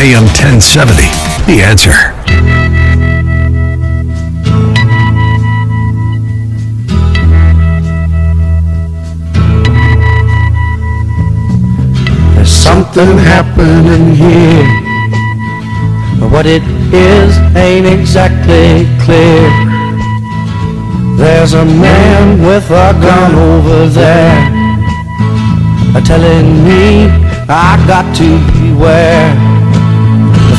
[0.00, 1.02] AM 1070.
[1.44, 1.92] The answer.
[12.34, 14.64] There's something happening here.
[16.18, 16.62] But what it
[16.94, 19.50] is ain't exactly clear.
[21.18, 24.60] There's a man with a gun over there
[26.06, 27.08] telling me
[27.50, 29.49] I got to beware.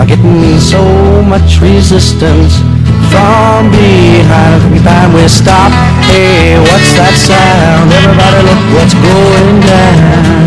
[0.00, 0.80] are getting so
[1.24, 2.56] much resistance
[3.12, 4.64] from behind.
[4.64, 5.70] Every time we stop,
[6.08, 7.92] hey, what's that sound?
[7.92, 10.40] Everybody look what's going down.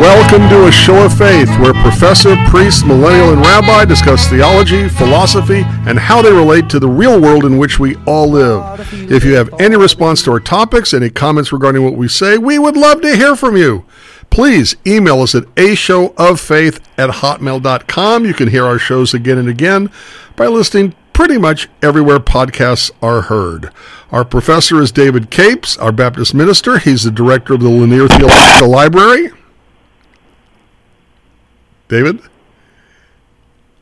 [0.00, 5.62] Welcome to a show of faith where professor, priest, millennial, and rabbi discuss theology, philosophy,
[5.86, 8.80] and how they relate to the real world in which we all live.
[8.92, 12.58] If you have any response to our topics, any comments regarding what we say, we
[12.58, 13.84] would love to hear from you.
[14.30, 18.24] Please email us at a show of faith at hotmail.com.
[18.24, 19.90] You can hear our shows again and again
[20.36, 23.70] by listening pretty much everywhere podcasts are heard.
[24.10, 26.78] Our professor is David Capes, our Baptist minister.
[26.78, 29.30] He's the director of the Lanier Theological Library.
[31.88, 32.20] David?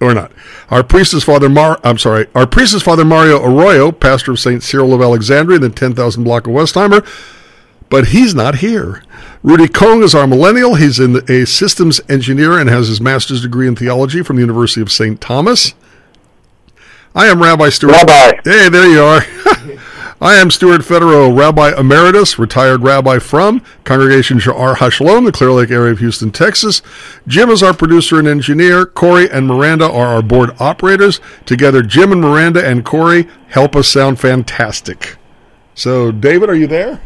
[0.00, 0.32] Or not.
[0.70, 2.26] Our priest is Father Mar I'm sorry.
[2.34, 4.62] Our priest is Father Mario Arroyo, pastor of St.
[4.62, 7.06] Cyril of Alexandria the 10,000 block of Westheimer,
[7.90, 9.02] but he's not here.
[9.42, 10.74] Rudy Kong is our millennial.
[10.74, 14.80] He's in a systems engineer and has his master's degree in theology from the University
[14.80, 15.20] of St.
[15.20, 15.74] Thomas.
[17.14, 17.92] I am Rabbi Stuart.
[17.92, 18.40] Rabbi.
[18.44, 19.22] Hey, there you are.
[20.20, 25.70] I am Stuart Federow, Rabbi Emeritus, retired rabbi from Congregation Sha'ar HaShalom, the Clear Lake
[25.70, 26.82] area of Houston, Texas.
[27.28, 28.84] Jim is our producer and engineer.
[28.84, 31.20] Corey and Miranda are our board operators.
[31.46, 35.16] Together, Jim and Miranda and Corey help us sound fantastic.
[35.76, 37.00] So, David, are you there?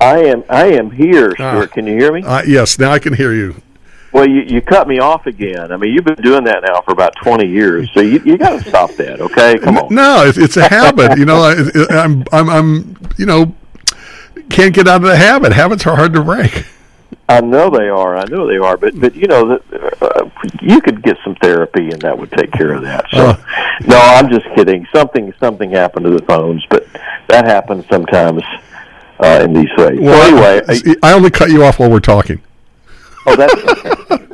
[0.00, 0.44] I am.
[0.48, 1.32] I am here.
[1.32, 1.72] Stuart.
[1.72, 2.22] Can you hear me?
[2.22, 3.62] Uh, yes, now I can hear you.
[4.12, 5.70] Well, you, you cut me off again.
[5.70, 8.60] I mean, you've been doing that now for about twenty years, so you you got
[8.60, 9.20] to stop that.
[9.20, 9.94] Okay, come on.
[9.94, 11.16] No, it's, it's a habit.
[11.16, 13.54] you know, I, I'm, I'm, I'm, you know,
[14.48, 15.52] can't get out of the habit.
[15.52, 16.66] Habits are hard to break.
[17.28, 18.16] I know they are.
[18.16, 18.76] I know they are.
[18.76, 20.28] But but you know that uh,
[20.60, 23.06] you could get some therapy, and that would take care of that.
[23.12, 23.36] So,
[23.86, 24.86] no, I'm just kidding.
[24.92, 26.88] Something something happened to the phones, but
[27.28, 28.42] that happens sometimes
[29.22, 29.98] uh, in these ways.
[29.98, 32.40] so anyway, I, I only cut you off while we're talking.
[33.26, 34.26] oh, that's okay.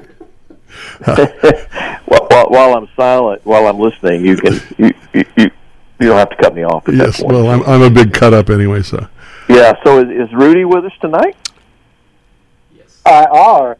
[2.06, 5.50] while, while, while I'm silent, while I'm listening, you can you you you,
[6.00, 6.88] you don't have to cut me off.
[6.88, 7.34] At Yes, that point.
[7.34, 9.06] well, I'm, I'm a big cut up anyway, so.
[9.48, 9.74] Yeah.
[9.84, 11.36] So is, is Rudy with us tonight?
[12.74, 13.00] Yes.
[13.04, 13.78] I are.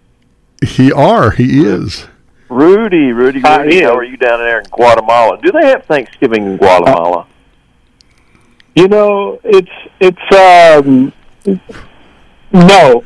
[0.67, 2.07] He are, he is.
[2.49, 3.83] Rudy, Rudy, I Rudy.
[3.83, 5.39] How are you down there in Guatemala?
[5.43, 7.27] Do they have Thanksgiving in Guatemala?
[8.77, 9.71] You know, it's
[10.01, 11.13] it's um
[12.53, 13.05] no.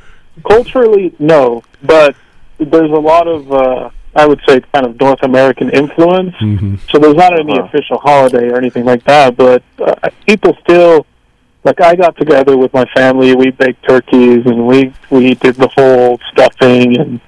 [0.49, 2.17] Culturally no, but
[2.59, 6.35] there's a lot of uh I would say kind of North American influence.
[6.39, 7.69] hmm So there's not any Uh-huh.
[7.69, 9.95] official holiday or anything like that, but uh,
[10.27, 11.07] people still
[11.63, 15.69] like I got together with my family, we baked turkeys and we we did the
[15.77, 17.21] whole stuffing and,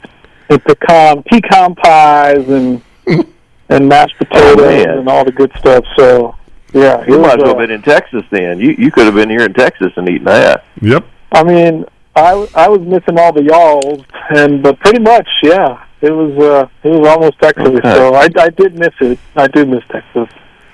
[0.49, 2.83] and pecan pecan pies and
[3.69, 5.85] and mashed potatoes Oh, and all the good stuff.
[5.97, 6.35] So
[6.73, 8.59] yeah, You it might as well uh, have been in Texas then.
[8.61, 10.65] You you could have been here in Texas and eaten that.
[10.81, 11.05] Yep.
[11.33, 11.85] I mean,
[12.17, 16.69] I I was missing all the y'alls, and but pretty much, yeah, it was uh
[16.83, 17.67] it was almost Texas.
[17.69, 17.81] Okay.
[17.95, 19.19] So I I did miss it.
[19.37, 20.29] I do miss Texas.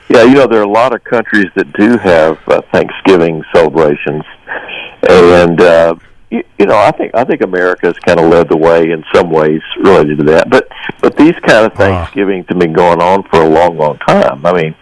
[0.09, 4.25] Yeah, you know there are a lot of countries that do have uh, Thanksgiving celebrations,
[5.09, 5.95] and uh,
[6.31, 9.05] you, you know I think I think America has kind of led the way in
[9.15, 10.49] some ways related to that.
[10.51, 10.69] But
[11.01, 11.77] but these kind of Ah.
[11.77, 14.45] Thanksgivings have been going on for a long, long time.
[14.47, 14.75] I mean,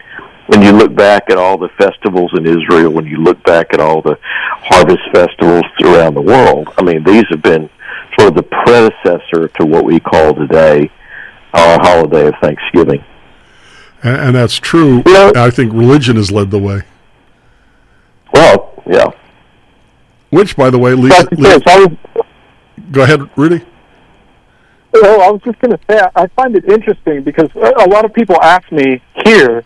[0.47, 3.81] when you look back at all the festivals in Israel, when you look back at
[3.81, 7.69] all the harvest festivals around the world, I mean these have been
[8.19, 10.91] sort of the predecessor to what we call today
[11.53, 13.05] our holiday of Thanksgiving.
[14.03, 15.03] And, and that's true.
[15.07, 16.83] You know- I think religion has led the way.
[18.33, 19.07] Well, yeah.
[20.31, 21.97] Which, by the way, leads, leads, I was
[22.93, 23.65] go ahead, Rudy.
[24.93, 27.89] well, I was just going to say I I find it interesting because a a
[27.89, 29.65] lot of people ask me here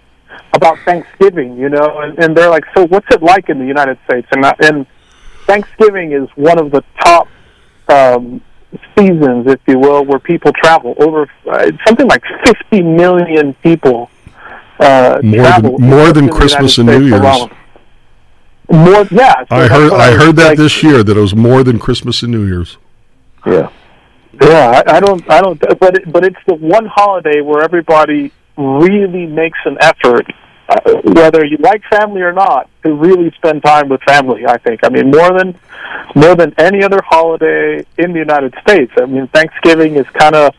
[0.53, 3.99] about Thanksgiving, you know, and, and they're like, "So, what's it like in the United
[4.09, 4.87] States?" And I, and
[5.47, 7.29] Thanksgiving is one of the top
[7.89, 8.41] um,
[8.97, 10.95] seasons, if you will, where people travel.
[10.99, 14.11] Over uh, something like 50 million people
[14.79, 15.79] uh, More travel.
[15.79, 17.21] than, more than Christmas and New Year's.
[17.21, 17.51] alone.
[18.73, 19.35] More, yeah.
[19.41, 22.23] so I heard I heard that like- this year that it was more than Christmas
[22.23, 22.77] and New Year's.
[23.47, 23.71] Yeah.
[24.41, 28.33] Yeah, I, I don't, I don't, but it, but it's the one holiday where everybody
[28.57, 30.25] really makes an effort,
[31.05, 34.47] whether you like family or not, to really spend time with family.
[34.47, 34.85] I think.
[34.85, 35.59] I mean, more than
[36.15, 38.93] more than any other holiday in the United States.
[38.97, 40.55] I mean, Thanksgiving is kind of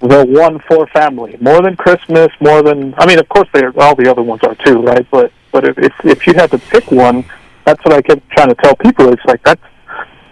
[0.00, 2.94] the one for family, more than Christmas, more than.
[2.98, 5.06] I mean, of course, they are, all the other ones are too, right?
[5.10, 7.24] But but if if, if you had to pick one,
[7.64, 9.12] that's what I kept trying to tell people.
[9.12, 9.62] It's like that's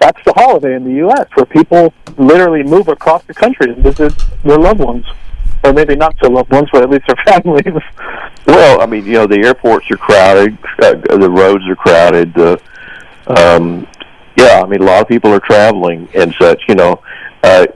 [0.01, 1.27] that's the holiday in the U.S.
[1.35, 4.13] where people literally move across the country and visit
[4.43, 5.07] their loved ones,
[5.63, 7.83] or maybe not their loved ones, but at least their families.
[8.47, 12.35] Well, I mean, you know, the airports are crowded, uh, the roads are crowded.
[12.35, 12.61] The,
[13.27, 13.87] um,
[14.37, 16.63] yeah, I mean, a lot of people are traveling and such.
[16.69, 17.03] You know,
[17.43, 17.67] uh,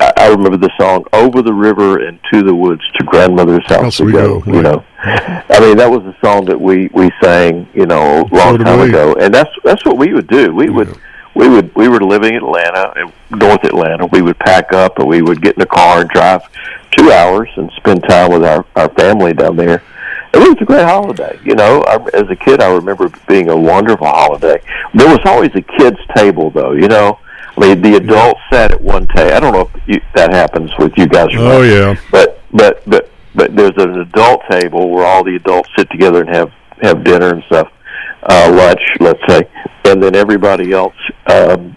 [0.00, 3.82] I, I remember the song "Over the River and to the Woods to Grandmother's House,
[3.82, 4.62] House we we go." go, You right.
[4.62, 8.52] know, I mean, that was a song that we we sang, you know, a long
[8.52, 10.54] So did time ago, and that's that's what we would do.
[10.54, 10.98] We would.
[11.36, 12.94] We would we were living in Atlanta,
[13.30, 14.06] North Atlanta.
[14.06, 16.42] We would pack up, and we would get in the car and drive
[16.92, 19.82] two hours and spend time with our our family down there.
[20.32, 21.38] It was a great holiday.
[21.44, 24.60] You know, I, as a kid, I remember being a wonderful holiday.
[24.94, 26.72] There was always a kids' table, though.
[26.72, 27.18] You know,
[27.56, 29.32] I mean, the adults sat at one table.
[29.34, 31.28] I don't know if you, that happens with you guys.
[31.34, 31.62] or Oh not.
[31.62, 31.96] yeah.
[32.10, 36.34] But but but but there's an adult table where all the adults sit together and
[36.34, 36.50] have
[36.82, 37.70] have dinner and stuff,
[38.28, 39.48] uh, lunch, let's say,
[39.84, 40.94] and then everybody else,
[41.26, 41.76] um,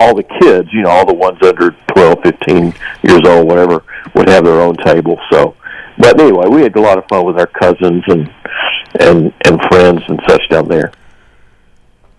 [0.00, 3.84] all the kids, you know, all the ones under twelve, fifteen years old, whatever,
[4.14, 5.18] would have their own table.
[5.30, 5.54] So,
[5.98, 8.32] but anyway, we had a lot of fun with our cousins and
[9.00, 10.92] and and friends and such down there.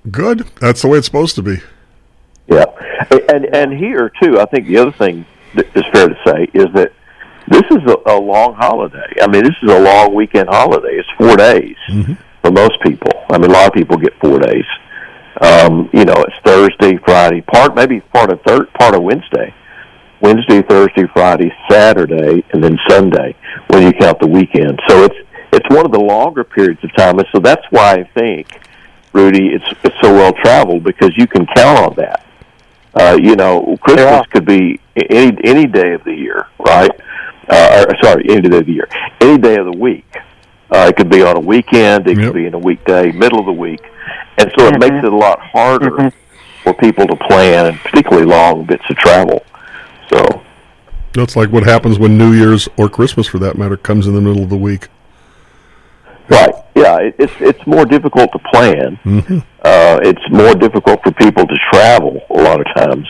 [0.09, 0.39] Good.
[0.59, 1.57] That's the way it's supposed to be.
[2.47, 2.65] Yeah,
[3.30, 5.25] and and here too, I think the other thing
[5.56, 6.91] that is fair to say is that
[7.47, 9.13] this is a, a long holiday.
[9.21, 10.97] I mean, this is a long weekend holiday.
[10.97, 11.77] It's four days
[12.44, 13.12] for most people.
[13.30, 14.66] I mean, a lot of people get four days.
[15.42, 19.54] Um, you know, it's Thursday, Friday, part maybe part of third part of Wednesday,
[20.22, 23.36] Wednesday, Thursday, Friday, Saturday, and then Sunday
[23.68, 24.80] when you count the weekend.
[24.88, 25.16] So it's
[25.51, 28.48] it's one of the longer periods of time, and so that's why I think,
[29.12, 32.25] Rudy, it's it's so well traveled because you can count on that.
[32.94, 34.24] Uh, you know, Christmas Yeah.
[34.31, 36.92] could be any any day of the year, right?
[37.50, 38.88] Uh, or, sorry, any day of the year,
[39.19, 40.06] any day of the week.
[40.74, 42.08] Uh, it could be on a weekend.
[42.08, 42.25] It Yep.
[42.25, 43.81] could be in a weekday, middle of the week,
[44.40, 46.12] and so it makes it a lot harder
[46.64, 49.44] for people to plan, and particularly long bits of travel.
[50.12, 50.42] So,
[51.14, 54.22] That's like what happens when New Year's or Christmas, for that matter, comes in the
[54.22, 54.88] middle of the week.
[56.30, 58.98] right, yeah, it, it's it's more difficult to plan.
[59.64, 63.08] Uh, it's more difficult for people to travel a lot of times.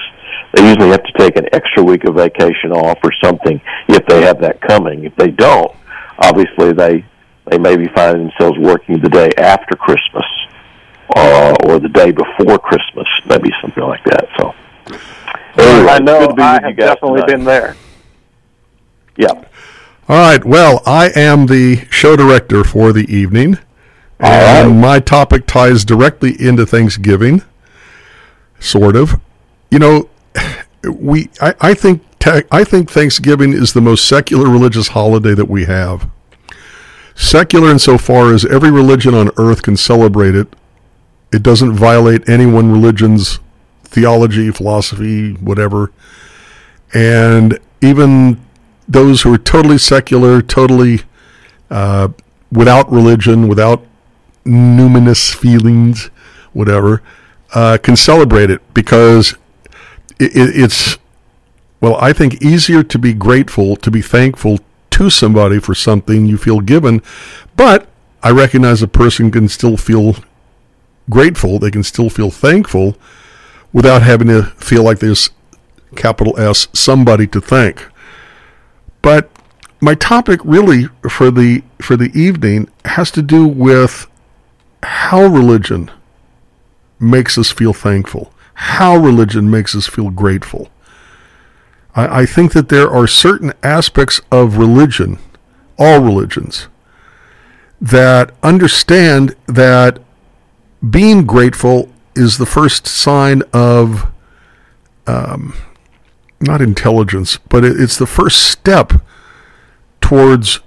[0.53, 4.21] They usually have to take an extra week of vacation off or something if they
[4.21, 5.03] have that coming.
[5.05, 5.71] If they don't,
[6.19, 7.05] obviously they
[7.49, 10.25] they may be finding themselves working the day after Christmas
[11.15, 14.27] uh, or the day before Christmas, maybe something like that.
[14.39, 14.53] So,
[15.57, 17.27] anyway, I know good to be I you have definitely tonight.
[17.27, 17.75] been there.
[19.17, 19.43] Yeah.
[20.09, 20.43] All right.
[20.43, 23.57] Well, I am the show director for the evening.
[24.19, 27.41] And my topic ties directly into Thanksgiving,
[28.57, 29.19] sort of.
[29.69, 30.09] You know,
[30.89, 35.49] we I, I think ta- I think Thanksgiving is the most secular religious holiday that
[35.49, 36.09] we have.
[37.15, 40.47] Secular insofar as every religion on earth can celebrate it.
[41.31, 43.39] It doesn't violate any one religion's
[43.83, 45.91] theology, philosophy, whatever.
[46.93, 48.39] And even
[48.87, 51.01] those who are totally secular, totally
[51.69, 52.09] uh,
[52.51, 53.85] without religion, without
[54.45, 56.09] numinous feelings,
[56.53, 57.01] whatever,
[57.53, 59.35] uh, can celebrate it because
[60.19, 60.97] it, it, it's,
[61.81, 64.59] well, I think easier to be grateful, to be thankful
[65.03, 67.01] to somebody for something you feel given,
[67.55, 67.87] but
[68.21, 70.15] I recognize a person can still feel
[71.09, 72.95] grateful, they can still feel thankful
[73.73, 75.29] without having to feel like there's
[75.95, 77.85] capital S somebody to thank.
[79.01, 79.29] But
[79.81, 84.07] my topic really for the for the evening has to do with
[84.81, 85.91] how religion
[86.99, 90.69] makes us feel thankful, how religion makes us feel grateful.
[91.95, 95.19] I, I think that there are certain aspects of religion,
[95.77, 96.67] all religions,
[97.81, 99.99] that understand that
[100.89, 104.11] being grateful is the first sign of
[105.07, 105.53] um,
[106.39, 108.93] not intelligence, but it, it's the first step
[110.01, 110.59] towards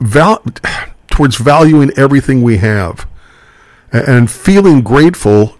[0.00, 0.42] val-
[1.08, 3.08] towards valuing everything we have,
[3.92, 5.55] and feeling grateful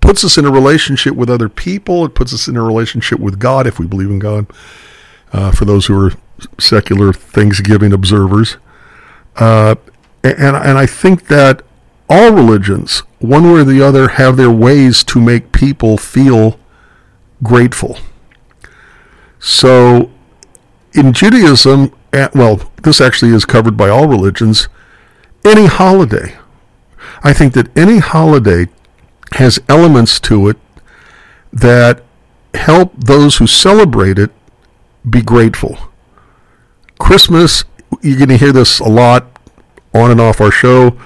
[0.00, 2.04] puts us in a relationship with other people.
[2.04, 4.46] It puts us in a relationship with God if we believe in God.
[5.32, 6.12] Uh, for those who are
[6.58, 8.56] secular Thanksgiving observers,
[9.36, 9.74] uh,
[10.24, 11.62] and and I think that
[12.08, 16.58] all religions, one way or the other, have their ways to make people feel
[17.42, 17.98] grateful.
[19.38, 20.10] So,
[20.94, 21.92] in Judaism,
[22.34, 24.68] well, this actually is covered by all religions.
[25.44, 26.36] Any holiday,
[27.22, 28.68] I think that any holiday
[29.32, 30.56] has elements to it
[31.52, 32.02] that
[32.54, 34.30] help those who celebrate it
[35.08, 35.78] be grateful.
[36.98, 37.64] Christmas,
[38.02, 39.26] you're going to hear this a lot
[39.94, 40.96] on and off our show.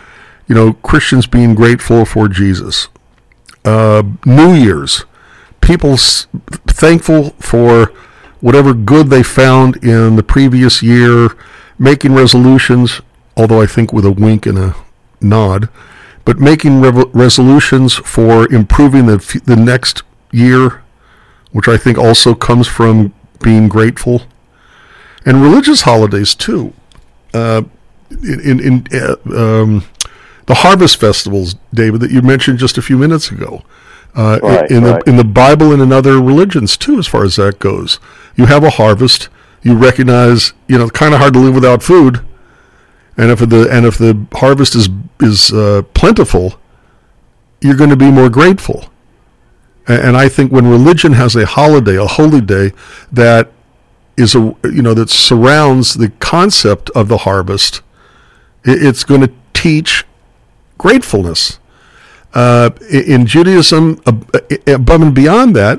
[0.47, 2.89] You know, Christians being grateful for Jesus.
[3.65, 5.05] Uh, New Year's,
[5.61, 7.93] people thankful for
[8.41, 11.37] whatever good they found in the previous year,
[11.79, 13.01] making resolutions,
[13.37, 14.77] although I think with a wink and a
[15.21, 15.69] nod,
[16.25, 20.83] but making rev- resolutions for improving the, f- the next year,
[21.53, 23.13] which I think also comes from
[23.43, 24.23] being grateful.
[25.25, 26.73] And religious holidays, too.
[27.35, 27.63] Uh,
[28.11, 29.17] in in, in uh,
[29.63, 29.85] um,
[30.47, 33.63] the harvest festivals, David, that you mentioned just a few minutes ago.
[34.15, 35.03] Uh, Right, in the right.
[35.07, 37.99] in the Bible and in other religions too, as far as that goes,
[38.37, 39.29] you have a harvest.
[39.63, 42.21] You recognize, you know, kind of hard to live without food,
[43.23, 44.89] and if the and if the harvest is
[45.21, 46.47] is uh, plentiful,
[47.61, 48.79] you're going to be more grateful.
[49.89, 52.73] A- And I think when religion has a holiday, a holy day
[53.13, 53.45] that
[54.17, 54.41] is a
[54.79, 57.83] you know that surrounds the concept of the harvest,
[58.67, 60.05] i- it's going to teach
[60.79, 61.59] gratefulness.
[62.35, 64.25] Uh, in Judaism, ab-
[64.67, 65.79] above and beyond that,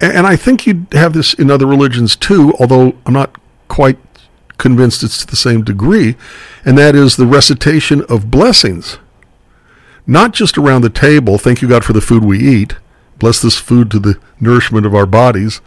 [0.00, 3.30] and I think you'd have this in other religions too, although I'm not
[3.68, 3.96] quite
[4.58, 6.16] convinced it's to the same degree,
[6.64, 8.98] and that is the recitation of blessings.
[10.06, 12.76] Not just around the table, thank you God for the food we eat,
[13.18, 15.60] bless this food to the nourishment of our bodies.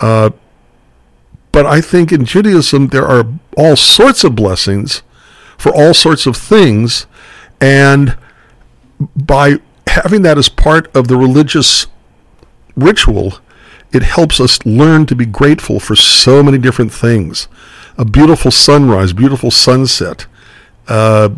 [0.00, 0.30] Uh,
[1.52, 5.02] but I think in Judaism there are all sorts of blessings
[5.58, 7.06] for all sorts of things,
[7.60, 8.16] and
[9.16, 9.56] by
[9.86, 11.86] having that as part of the religious
[12.76, 13.34] ritual,
[13.92, 17.48] it helps us learn to be grateful for so many different things.
[18.00, 20.24] A beautiful sunrise, beautiful sunset,
[20.88, 21.28] uh,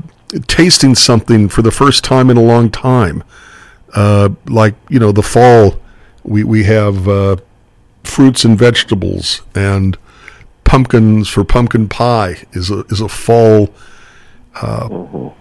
[0.47, 3.25] tasting something for the first time in a long time.
[3.95, 5.75] Uh, like, you know, the fall,
[6.23, 7.35] we, we have uh,
[8.05, 9.99] fruits and vegetables, and
[10.63, 13.69] pumpkins for pumpkin pie is a, is a fall
[14.55, 14.89] uh,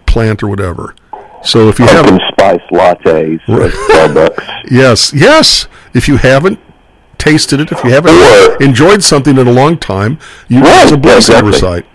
[0.06, 0.96] plant or whatever.
[1.44, 4.70] So if you haven't, spice lattes at Starbucks.
[4.72, 5.68] Yes, yes.
[5.94, 6.58] If you haven't
[7.22, 10.92] tasted it, if you haven't Or- enjoyed something in a long time, you Right, it's
[10.92, 11.50] a blessing exactly.
[11.52, 11.86] recite.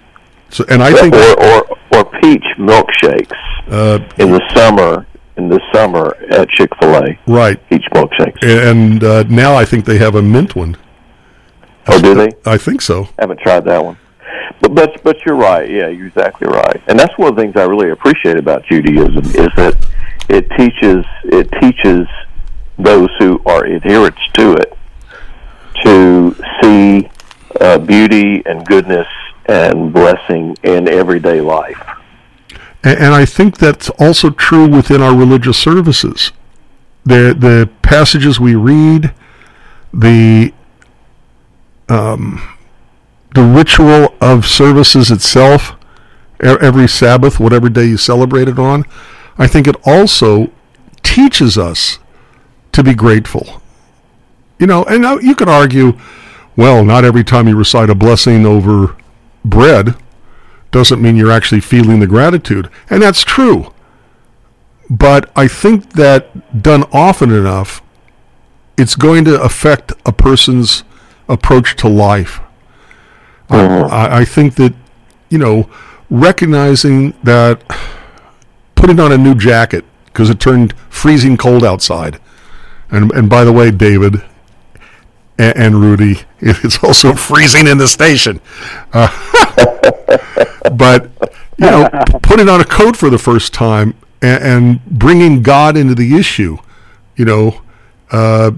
[0.49, 1.57] So, and I think or, or
[1.95, 3.35] or peach milkshakes
[3.69, 5.05] uh, in the summer
[5.37, 7.19] in the summer at Chick Fil A.
[7.27, 8.41] right, Peach milkshakes.
[8.41, 10.77] and uh, now I think they have a mint one.
[11.89, 12.29] Oh, do they?
[12.45, 12.97] I think so.
[13.17, 13.97] I Haven't tried that one.
[14.61, 15.69] But but but you're right.
[15.69, 16.81] Yeah, you're exactly right.
[16.87, 19.75] And that's one of the things I really appreciate about Judaism is that
[20.29, 22.07] it teaches it teaches
[22.79, 24.69] those who are adherents to it
[25.83, 27.09] to see
[27.59, 29.07] uh, beauty and goodness
[29.47, 31.81] and blessing in everyday life.
[32.83, 36.31] And, and I think that's also true within our religious services.
[37.05, 39.13] The the passages we read,
[39.93, 40.53] the
[41.89, 42.57] um,
[43.33, 45.75] the ritual of services itself,
[46.41, 48.83] every Sabbath, whatever day you celebrate it on,
[49.37, 50.51] I think it also
[51.03, 51.99] teaches us
[52.73, 53.61] to be grateful.
[54.59, 55.97] You know, and now you could argue,
[56.55, 58.95] well, not every time you recite a blessing over
[59.45, 59.95] bread
[60.71, 62.69] doesn't mean you're actually feeling the gratitude.
[62.89, 63.73] And that's true.
[64.89, 67.81] But I think that done often enough,
[68.77, 70.83] it's going to affect a person's
[71.27, 72.39] approach to life.
[73.49, 73.87] I, uh-huh.
[73.87, 74.73] I, I think that,
[75.29, 75.69] you know,
[76.09, 77.61] recognizing that
[78.75, 82.19] putting on a new jacket because it turned freezing cold outside.
[82.89, 84.23] And, and by the way, David
[85.37, 88.41] and, and Rudy, it's also freezing in the station.
[88.93, 89.09] Uh,
[90.73, 91.11] but
[91.57, 91.89] you know,
[92.21, 96.57] putting on a coat for the first time and, and bringing God into the issue,
[97.15, 97.61] you know,
[98.11, 98.51] uh,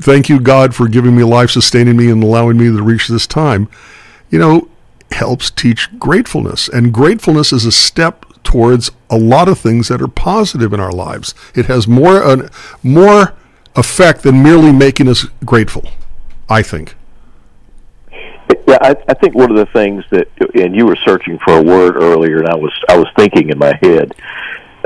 [0.00, 3.26] thank you God for giving me life, sustaining me, and allowing me to reach this
[3.26, 3.68] time,
[4.30, 4.68] you know,
[5.10, 10.08] helps teach gratefulness, and gratefulness is a step towards a lot of things that are
[10.08, 11.34] positive in our lives.
[11.54, 12.50] It has more an,
[12.82, 13.34] more
[13.76, 15.84] effect than merely making us grateful.
[16.48, 16.94] I think.
[18.66, 21.62] Yeah, I, I think one of the things that, and you were searching for a
[21.62, 24.14] word earlier, and I was I was thinking in my head.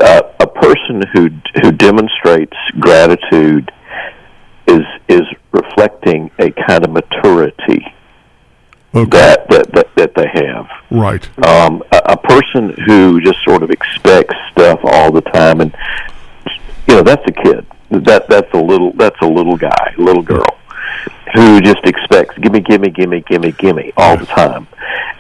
[0.01, 1.29] uh, a person who
[1.63, 3.71] who demonstrates gratitude
[4.67, 7.85] is is reflecting a kind of maturity
[8.95, 9.11] Okay.
[9.11, 10.67] that that that, that they have.
[10.91, 11.29] Right.
[11.47, 15.75] Um, a, a person who just sort of expects stuff all the time, and
[16.87, 17.67] you know that's a kid.
[17.91, 20.59] That that's a little that's a little guy, little girl,
[21.35, 24.69] who just expects gimme, gimme, gimme, gimme, gimme all the time.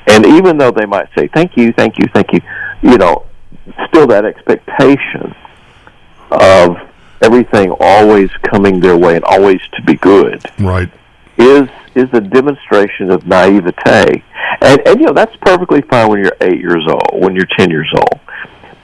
[0.07, 2.41] And even though they might say thank you, thank you, thank you,
[2.83, 3.25] you know,
[3.89, 5.35] still that expectation
[6.31, 6.77] of
[7.23, 10.89] everything always coming their way and always to be good Right.
[11.37, 14.23] is is a demonstration of naivete,
[14.61, 17.71] and and you know that's perfectly fine when you're eight years old, when you're ten
[17.71, 18.21] years old,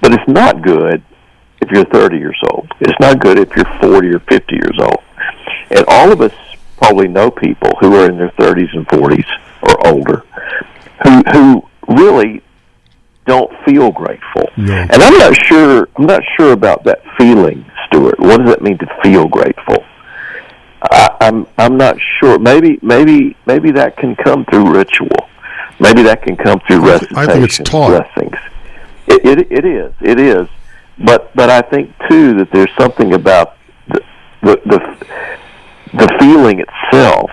[0.01, 1.03] but it's not good
[1.61, 2.69] if you're thirty years old.
[2.81, 5.03] It's not good if you're forty or fifty years old,
[5.71, 6.33] and all of us
[6.77, 9.27] probably know people who are in their thirties and forties
[9.63, 10.25] or older,
[11.05, 12.43] who who really
[13.27, 14.75] don't feel grateful, No.
[14.75, 18.19] and I'm not sure I'm not sure about that feeling, Stuart.
[18.21, 19.83] What does it mean to feel grateful?
[20.83, 22.39] I, I'm I'm not sure.
[22.39, 25.09] Maybe maybe maybe that can come through ritual.
[25.81, 27.89] Maybe that can come through thi- I think it's taught.
[28.15, 28.37] blessings.
[29.07, 30.47] It, it it is it is,
[30.99, 33.57] but but I think too that there's something about
[33.89, 34.01] the
[34.43, 35.07] the the,
[35.95, 37.31] the feeling itself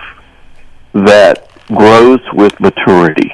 [0.94, 3.32] that grows with maturity,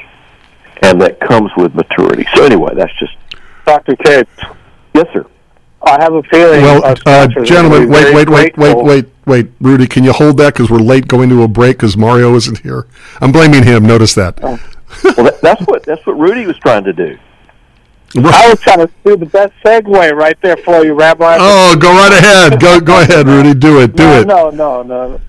[0.83, 2.27] and that comes with maturity.
[2.35, 3.17] So anyway, that's just
[3.65, 3.97] Dr.
[3.97, 4.31] Capes,
[4.95, 5.27] yes, sir.
[5.83, 6.63] I have a feeling.
[6.63, 9.47] Well, uh, gentlemen, gonna wait, wait, wait, wait, wait, wait.
[9.61, 12.59] Rudy, can you hold that because we're late going to a break because Mario isn't
[12.59, 12.87] here?
[13.21, 13.87] I'm blaming him.
[13.87, 14.41] Notice that.
[14.43, 14.59] Well,
[15.17, 17.17] that, that's what that's what Rudy was trying to do.
[18.17, 21.37] I was trying to do the best segue right there for you, Rabbi.
[21.39, 22.61] Oh, go right ahead.
[22.61, 23.55] Go, go ahead, Rudy.
[23.55, 23.95] Do it.
[23.97, 24.27] Do no, it.
[24.27, 25.21] no, no, no.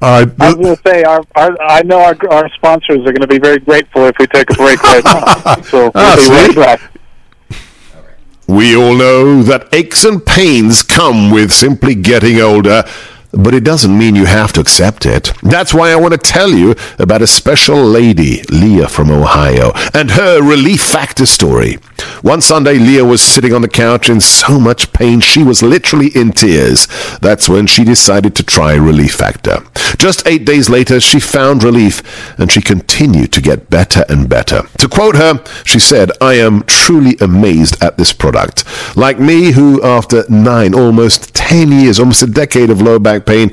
[0.00, 3.16] Uh, I was going to say, our, our, I know our, our sponsors are going
[3.22, 5.56] to be very grateful if we take a break right now.
[5.64, 6.92] So Ah, we'll be right back.
[8.46, 12.84] We all know that aches and pains come with simply getting older,
[13.32, 15.32] but it doesn't mean you have to accept it.
[15.42, 20.12] That's why I want to tell you about a special lady, Leah from Ohio, and
[20.12, 21.76] her relief factor story.
[22.22, 26.08] One Sunday, Leah was sitting on the couch in so much pain she was literally
[26.14, 26.86] in tears.
[27.20, 29.62] That's when she decided to try Relief Factor.
[29.98, 32.02] Just eight days later, she found relief,
[32.38, 34.62] and she continued to get better and better.
[34.78, 38.64] To quote her, she said, I am truly amazed at this product.
[38.96, 43.52] Like me, who after nine, almost 10 years, almost a decade of low back pain,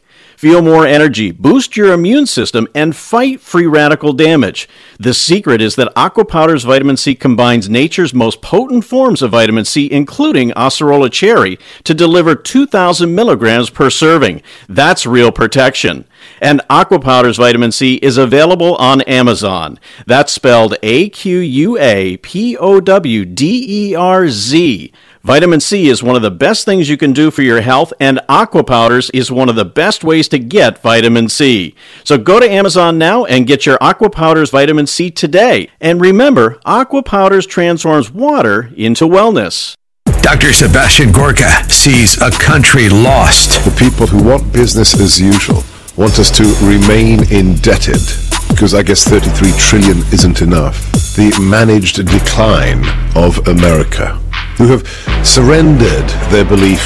[0.41, 4.67] Feel more energy, boost your immune system, and fight free radical damage.
[4.97, 9.65] The secret is that Aqua Powder's vitamin C combines nature's most potent forms of vitamin
[9.65, 14.41] C, including Acerola cherry, to deliver 2,000 milligrams per serving.
[14.67, 16.05] That's real protection.
[16.41, 19.79] And Aqua Powder's vitamin C is available on Amazon.
[20.07, 24.91] That's spelled A Q U A P O W D E R Z.
[25.21, 28.19] Vitamin C is one of the best things you can do for your health, and
[28.27, 31.75] Aqua Powders is one of the best ways to get vitamin C.
[32.03, 35.69] So go to Amazon now and get your Aqua Powders vitamin C today.
[35.79, 39.75] And remember, Aqua Powders transforms water into wellness.
[40.23, 40.53] Dr.
[40.53, 43.63] Sebastian Gorka sees a country lost.
[43.63, 45.63] The people who want business as usual
[46.01, 48.01] want us to remain indebted
[48.49, 50.81] because I guess 33 trillion isn't enough.
[51.13, 52.81] The managed decline
[53.15, 54.17] of America,
[54.57, 54.81] who have
[55.21, 56.81] surrendered their belief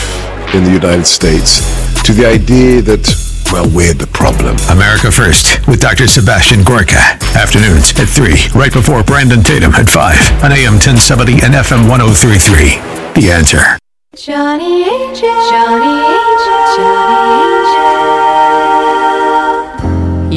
[0.53, 1.63] in the United States
[2.03, 3.07] to the idea that,
[3.53, 4.57] well, we're the problem.
[4.67, 6.07] America First with Dr.
[6.07, 6.99] Sebastian Gorka.
[7.39, 13.15] Afternoons at 3, right before Brandon Tatum at 5 on AM 1070 and FM 1033.
[13.15, 13.79] The answer.
[14.11, 17.74] Johnny Angel, Johnny Angel, Johnny Angel.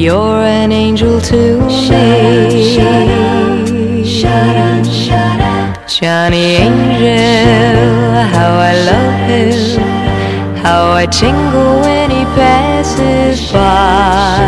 [0.09, 1.83] You're an angel to me.
[4.07, 9.81] Shut up, shut up, Johnny Angel, how I love him,
[10.65, 14.39] how I tingle when he passes by.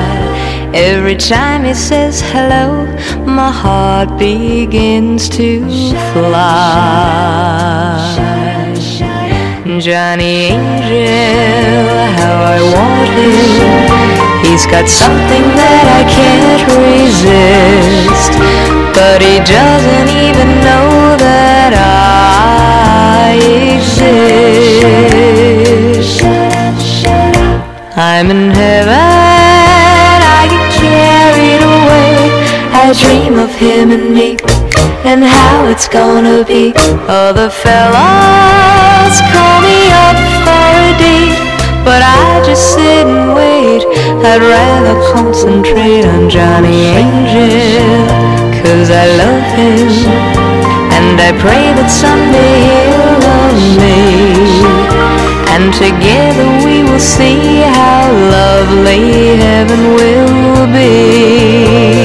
[0.72, 2.86] Every time he says hello,
[3.26, 5.60] my heart begins to
[6.14, 6.56] fly.
[9.78, 11.84] Johnny Angel,
[12.16, 14.19] how I want him.
[14.50, 18.34] He's got something that I can't resist,
[18.92, 23.38] but he doesn't even know that I
[23.78, 24.50] exist.
[27.96, 32.34] I'm in heaven, I get carried away.
[32.74, 34.36] I dream of him and me
[35.06, 36.72] and how it's gonna be.
[36.74, 41.38] The fellas call me up for a date,
[41.84, 43.82] but I just sit and wait.
[44.30, 48.06] I'd rather concentrate on Johnny Angel,
[48.62, 49.88] cause I love him,
[50.96, 53.98] and I pray that someday he'll love me.
[55.54, 58.02] And together we will see how
[58.38, 62.00] lovely heaven will be.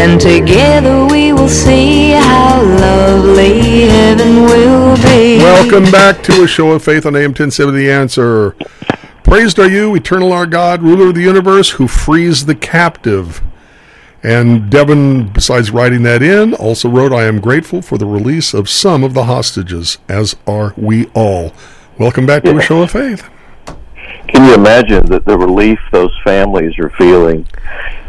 [0.00, 4.77] And together we will see how lovely heaven will
[5.28, 5.38] be.
[5.38, 8.52] Welcome back to a show of faith on AM 1070 The Answer.
[9.24, 13.42] Praised are you, eternal our God, ruler of the universe, who frees the captive.
[14.22, 18.68] And Devin, besides writing that in, also wrote, I am grateful for the release of
[18.68, 21.52] some of the hostages, as are we all.
[21.98, 23.28] Welcome back to a show of faith.
[24.28, 27.46] Can you imagine that the relief those families are feeling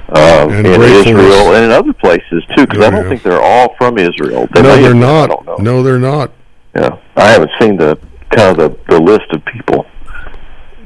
[0.10, 0.66] uh, in.
[0.66, 2.66] Israel and in other places too?
[2.66, 3.10] Because I Oh, don't yeah.
[3.10, 4.48] think they're all from Israel.
[4.54, 5.60] They No, they're have been, I not.
[5.60, 6.32] No, they're not.
[6.76, 9.86] Yeah, I haven't seen the kind of the, the list of people.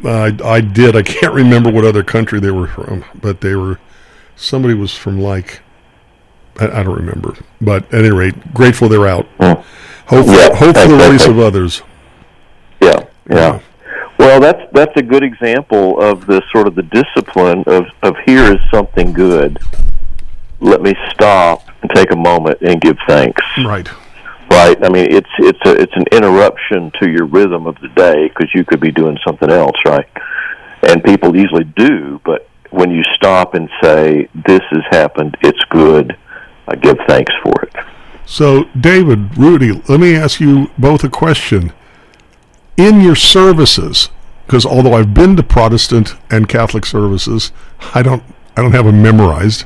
[0.04, 0.96] I, I did.
[0.96, 3.80] I can't remember what other country they were from, but they were.
[4.36, 5.62] Somebody was from like.
[6.60, 9.26] I, I don't remember, but at any rate, grateful they're out.
[9.40, 9.64] Mm.
[10.08, 11.82] Hope, Yeah, hope for the release of others.
[12.82, 13.60] Yeah, yeah.
[14.20, 18.54] Well, that's that's a good example of the sort of the discipline of of here
[18.54, 19.58] is something good.
[20.60, 23.42] Let me stop and take a moment and give thanks.
[23.58, 23.90] Right.
[24.54, 24.78] Right.
[24.86, 28.54] I mean, it's it's a it's an interruption to your rhythm of the day because
[28.54, 30.08] you could be doing something else, right?
[30.84, 35.38] And people usually do, but when you stop and say, "This has happened.
[35.42, 36.16] It's good,"
[36.68, 37.74] I give thanks for it.
[38.26, 41.74] So, David, Rudy, let me ask you both a question.
[42.78, 44.10] In your services,
[44.46, 47.52] because although I've been to Protestant and Catholic services,
[47.96, 48.22] I don't
[48.56, 49.66] I don't have them memorized.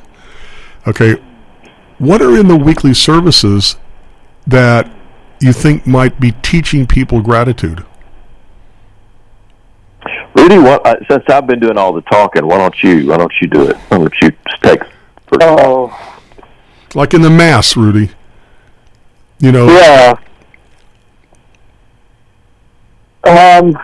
[0.87, 1.15] Okay,
[1.97, 3.75] what are in the weekly services
[4.47, 4.91] that
[5.39, 7.85] you think might be teaching people gratitude?
[10.35, 13.33] Rudy, what, uh, since I've been doing all the talking, why don't you why don't
[13.41, 13.75] you do it?
[13.75, 14.79] Why don't you just take?
[15.41, 16.23] Oh,
[16.95, 18.11] Like in the Mass, Rudy.
[19.39, 20.15] You know, yeah.
[23.23, 23.77] Um,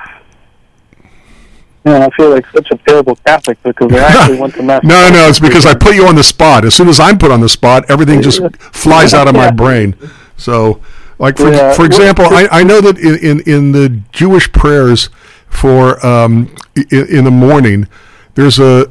[1.84, 4.84] man, I feel like such a terrible Catholic because I actually went to mass.
[4.84, 6.65] No, no, it's because I put you on the spot.
[6.65, 9.95] As soon as I'm put on the spot, everything just flies out of my brain.
[10.38, 10.82] So,
[11.19, 11.74] like for Yeah.
[11.74, 15.10] for example, I, I know that in, in, in the Jewish prayers
[15.48, 17.88] for um, in, in the morning,
[18.36, 18.88] there's a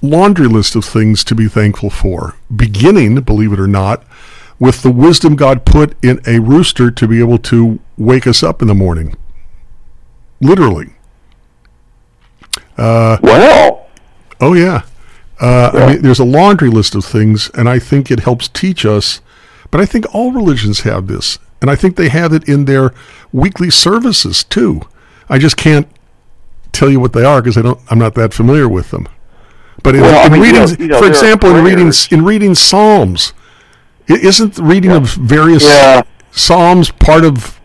[0.00, 2.36] laundry list of things to be thankful for.
[2.54, 4.02] Beginning, believe it or not,
[4.58, 8.62] with the wisdom God put in a rooster to be able to wake us up
[8.62, 9.14] in the morning.
[10.40, 10.94] Literally.
[13.22, 13.86] Well,
[14.40, 14.82] Oh yeah.
[15.40, 18.84] Uh, I mean, there's a laundry list of things, and I think it helps teach
[18.86, 19.20] us.
[19.72, 22.92] But I think all religions have this, and I think they have it in their
[23.32, 24.82] weekly services too.
[25.28, 25.88] I just can't
[26.72, 27.80] tell you what they are because I don't.
[27.90, 29.08] I'm not that familiar with them.
[29.82, 31.90] But in, Well, I in mean, you reading, know- you know, for example, in reading
[32.12, 33.32] in reading Psalms,
[34.06, 36.02] isn't the reading of various Yeah.
[36.30, 37.58] Psalms part of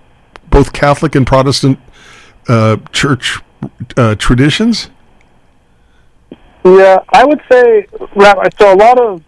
[0.49, 1.77] both Catholic and Protestant
[2.47, 3.39] uh, church
[3.97, 4.89] uh, traditions?
[6.63, 7.87] Yeah, I would say,
[8.59, 9.21] So a lot of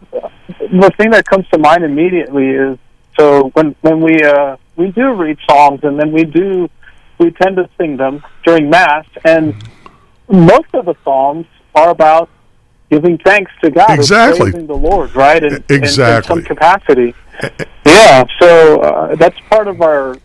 [0.57, 2.77] the thing that comes to mind immediately is
[3.17, 6.69] so when when we uh, we do read psalms and then we do
[7.19, 9.53] we tend to sing them during mass, and
[10.31, 12.29] most of the psalms are about
[12.89, 14.51] giving thanks to God, Exactly.
[14.51, 15.43] praising the Lord, right?
[15.43, 16.37] In, in- Exactly.
[16.39, 17.13] in some capacity.
[17.85, 20.17] Yeah, so uh, that's part of our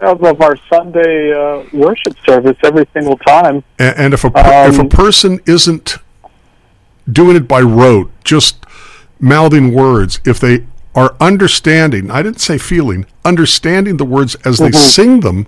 [0.00, 3.64] of, our Sunday uh, worship service every single time.
[3.78, 5.96] And, and if a per- if a Um, person isn't
[7.10, 8.64] doing it by rote, just
[9.20, 14.70] mouthing words, if they are understanding, I didn't say feeling, understanding the words as they
[14.70, 14.74] Mhm.
[14.76, 15.46] sing them,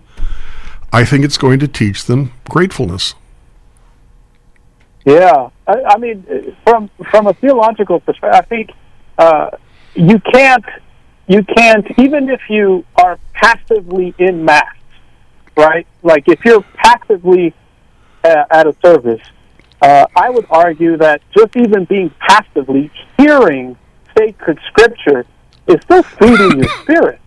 [0.92, 3.14] I think it's going to teach them gratefulness.
[5.04, 8.70] Yeah, I, I mean, from from a theological perspective, I think
[9.18, 9.50] uh,
[9.94, 10.64] you can't
[11.26, 14.74] you can't even if you are passively in mass,
[15.56, 15.86] right?
[16.02, 17.54] Like if you're passively
[18.24, 19.22] uh, at a service,
[19.82, 23.76] uh, I would argue that just even being passively hearing
[24.16, 25.24] sacred scripture
[25.66, 27.20] is still feeding your spirit,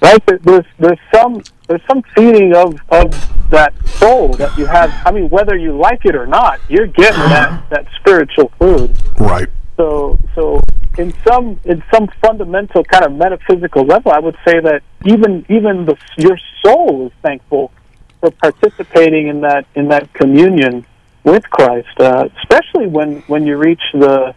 [0.00, 0.22] right?
[0.26, 4.92] There's there's some there's some feeding of of that soul that you have.
[5.04, 8.96] I mean, whether you like it or not, you're getting that that spiritual food.
[9.18, 9.48] Right.
[9.76, 10.60] So so
[10.96, 15.84] in some in some fundamental kind of metaphysical level, I would say that even even
[15.84, 17.72] the your soul is thankful
[18.20, 20.86] for participating in that in that communion
[21.26, 24.34] with Christ, uh, especially when when you reach the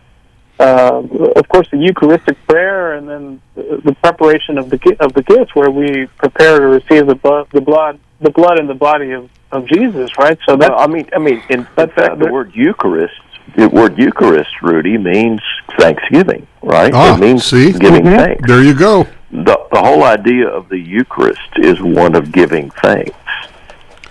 [0.60, 1.02] uh,
[1.38, 5.56] of course, the Eucharistic prayer, and then the, the preparation of the of the gifts,
[5.56, 9.30] where we prepare to receive the blood, the blood, the blood and the body of,
[9.54, 10.12] of Jesus.
[10.18, 10.38] Right.
[10.46, 13.22] So that well, I mean, I mean, in, in fact, uh, the word Eucharist,
[13.56, 15.40] the word Eucharist, Rudy, means
[15.78, 16.46] Thanksgiving.
[16.62, 16.94] Right.
[16.94, 17.72] Ah, it means see?
[17.72, 18.18] giving mm-hmm.
[18.18, 18.48] thanks.
[18.48, 19.08] There you go.
[19.32, 23.16] The the whole idea of the Eucharist is one of giving thanks,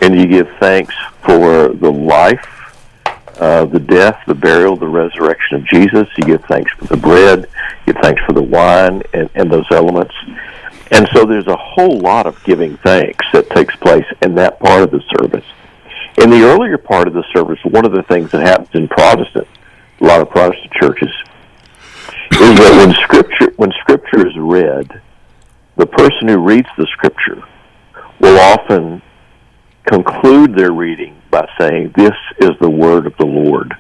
[0.01, 2.58] and you give thanks for the life
[3.39, 6.09] uh, the death, the burial, the resurrection of Jesus.
[6.17, 7.47] You give thanks for the bread,
[7.87, 10.15] you give thanks for the wine and, and those elements.
[10.91, 14.83] And so there's a whole lot of giving thanks that takes place in that part
[14.83, 15.45] of the service.
[16.17, 19.47] In the earlier part of the service, one of the things that happens in Protestant,
[20.01, 21.11] a lot of Protestant churches,
[22.33, 25.01] is that when scripture when scripture is read,
[25.77, 27.43] the person who reads the scripture
[28.21, 29.03] will often
[29.87, 33.75] conclude their reading by saying, This is the word of the Lord.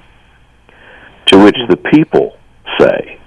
[1.26, 2.37] To which the people
[2.78, 3.18] say,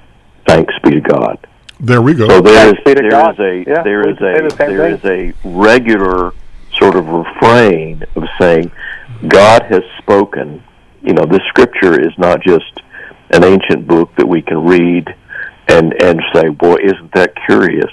[0.47, 1.47] Thanks be to God.
[1.79, 2.27] There we go.
[2.27, 6.31] So there is, there is a yeah, there is a the there is a regular
[6.77, 8.71] sort of refrain of saying
[9.27, 10.63] God has spoken.
[11.01, 12.81] You know, this scripture is not just
[13.31, 15.07] an ancient book that we can read
[15.67, 17.91] and and say, "Boy, isn't that curious?"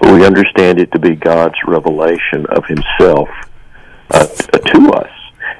[0.00, 3.28] But we understand it to be God's revelation of Himself
[4.10, 5.10] uh, to us.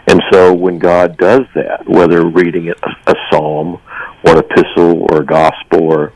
[0.09, 2.75] And so when God does that, whether reading a,
[3.07, 3.81] a psalm
[4.25, 6.13] or an epistle or a gospel or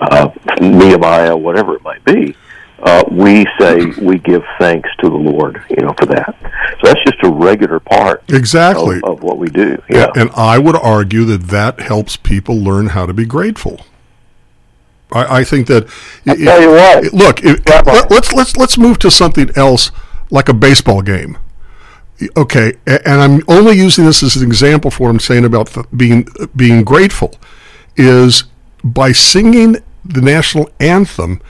[0.00, 2.34] uh, Nehemiah, whatever it might be,
[2.78, 6.34] uh, we say we give thanks to the Lord, you know, for that.
[6.80, 9.82] So that's just a regular part, exactly, of, of what we do.
[9.88, 13.80] Yeah, and I would argue that that helps people learn how to be grateful.
[15.10, 15.88] I, I think that.
[16.26, 17.14] I'll tell you what.
[17.14, 19.90] Look, let, let's let's let's move to something else,
[20.30, 21.38] like a baseball game
[22.36, 26.28] okay, and I'm only using this as an example for what I'm saying about being
[26.54, 27.34] being grateful,
[27.96, 28.44] is
[28.82, 31.40] by singing the national anthem.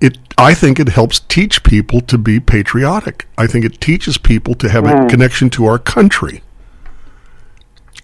[0.00, 3.26] It, I think it helps teach people to be patriotic.
[3.36, 5.04] I think it teaches people to have mm.
[5.04, 6.42] a connection to our country.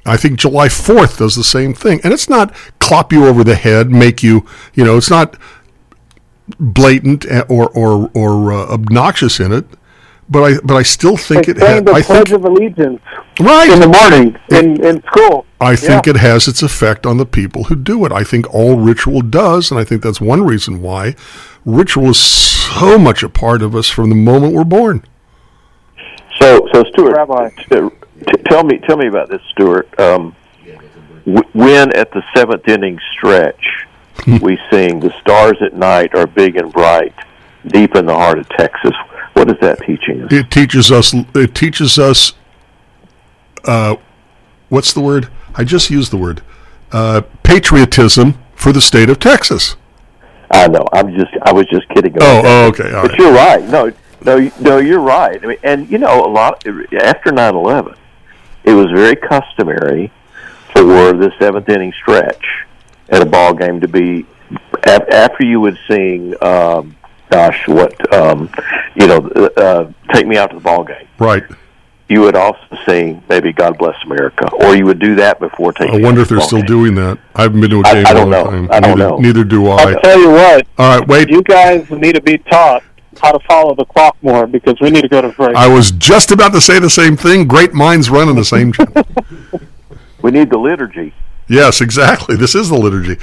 [0.05, 2.01] I think July 4th does the same thing.
[2.03, 5.39] And it's not clop you over the head, make you, you know, it's not
[6.59, 9.67] blatant or, or, or uh, obnoxious in it
[10.29, 11.83] but I but I still think it has.
[11.83, 13.01] The I Pledge think, of Allegiance,
[13.41, 15.47] right in the morning in, in school.
[15.61, 16.11] I think yeah.
[16.11, 18.13] it has its effect on the people who do it.
[18.13, 21.15] I think all ritual does, and I think that's one reason why
[21.65, 25.05] ritual is so much a part of us from the moment we're born.
[26.41, 27.51] So, so Stuart, Rabbi.
[27.51, 29.89] T- tell me, tell me about this, Stuart.
[29.99, 30.35] Um,
[31.25, 33.87] w- when at the seventh inning stretch,
[34.43, 37.15] we sing "The stars at night are big and bright,
[37.67, 38.95] deep in the heart of Texas."
[39.35, 40.33] What is that teaching us?
[40.33, 41.15] It teaches us.
[41.35, 42.33] It teaches us.
[43.65, 43.97] Uh,
[44.69, 45.29] what's the word?
[45.55, 46.43] I just used the word.
[46.93, 49.77] Uh, patriotism for the state of Texas.
[50.51, 50.87] I know.
[50.93, 51.33] I'm just.
[51.43, 52.17] I was just kidding.
[52.21, 52.93] oh, oh, okay.
[52.93, 53.19] All but right.
[53.19, 53.65] you're right.
[53.65, 53.93] No,
[54.25, 54.79] no, no.
[54.79, 55.43] You're right.
[55.43, 57.97] I mean, and you know, a lot after 9/11,
[58.63, 60.13] it was very customary
[60.73, 62.45] for the seventh inning stretch
[63.09, 64.27] at a ball game to be
[64.87, 66.35] after you would sing.
[66.43, 66.97] Um,
[67.31, 68.51] gosh, what um,
[68.95, 69.19] you know,
[69.57, 71.09] uh, take me out to the ball game.
[71.19, 71.43] Right.
[72.09, 76.01] You would also sing maybe "God Bless America," or you would do that before taking.
[76.01, 76.67] I wonder if they're still game.
[76.67, 77.19] doing that.
[77.35, 78.51] I haven't been to a game I, I don't in a know.
[78.51, 78.69] time.
[78.71, 79.17] I don't neither, know.
[79.19, 79.83] Neither do I.
[79.83, 80.67] I'll tell you what.
[80.79, 81.31] All right, wait.
[81.31, 82.83] You guys need to be taught
[83.23, 85.57] how to follow the clock more because we need to go to break.
[85.57, 87.47] I was just about to say the same thing.
[87.47, 89.07] Great minds run in the same channel.
[90.23, 91.15] we need the liturgy.
[91.49, 92.37] Yes, exactly.
[92.37, 93.17] This is the liturgy.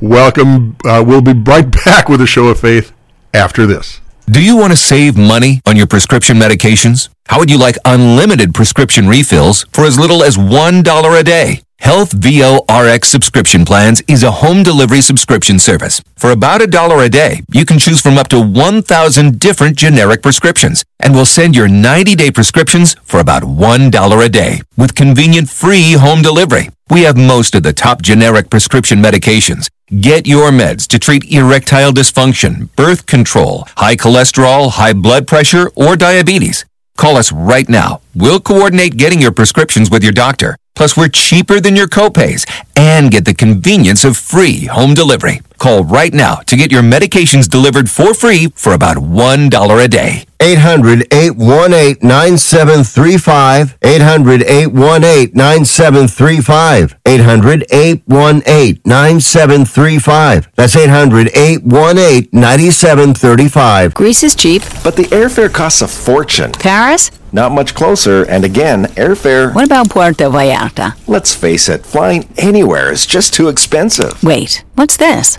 [0.00, 0.76] Welcome.
[0.84, 2.92] Uh, we'll be right back with a show of faith
[3.34, 4.00] after this.
[4.26, 7.08] Do you want to save money on your prescription medications?
[7.26, 11.62] How would you like unlimited prescription refills for as little as $1 a day?
[11.80, 16.02] Health VO RX subscription plans is a home delivery subscription service.
[16.14, 20.22] For about a dollar a day, you can choose from up to 1,000 different generic
[20.22, 25.94] prescriptions and will send your 90-day prescriptions for about $1 a day with convenient free
[25.94, 26.68] home delivery.
[26.90, 29.70] We have most of the top generic prescription medications.
[30.02, 35.96] Get your meds to treat erectile dysfunction, birth control, high cholesterol, high blood pressure, or
[35.96, 36.66] diabetes.
[36.98, 38.02] Call us right now.
[38.14, 43.10] We'll coordinate getting your prescriptions with your doctor Plus, we're cheaper than your copays and
[43.10, 45.42] get the convenience of free home delivery.
[45.58, 50.24] Call right now to get your medications delivered for free for about $1 a day.
[50.40, 53.76] 800 818 9735.
[53.82, 56.96] 800 818 9735.
[57.04, 60.48] 800 818 9735.
[60.54, 63.92] That's 800 818 9735.
[63.92, 64.62] Greece is cheap.
[64.82, 66.52] But the airfare costs a fortune.
[66.52, 67.10] Paris?
[67.32, 69.54] Not much closer, and again, airfare.
[69.54, 70.96] What about Puerto Vallarta?
[71.06, 74.22] Let's face it, flying anywhere is just too expensive.
[74.22, 75.38] Wait, what's this?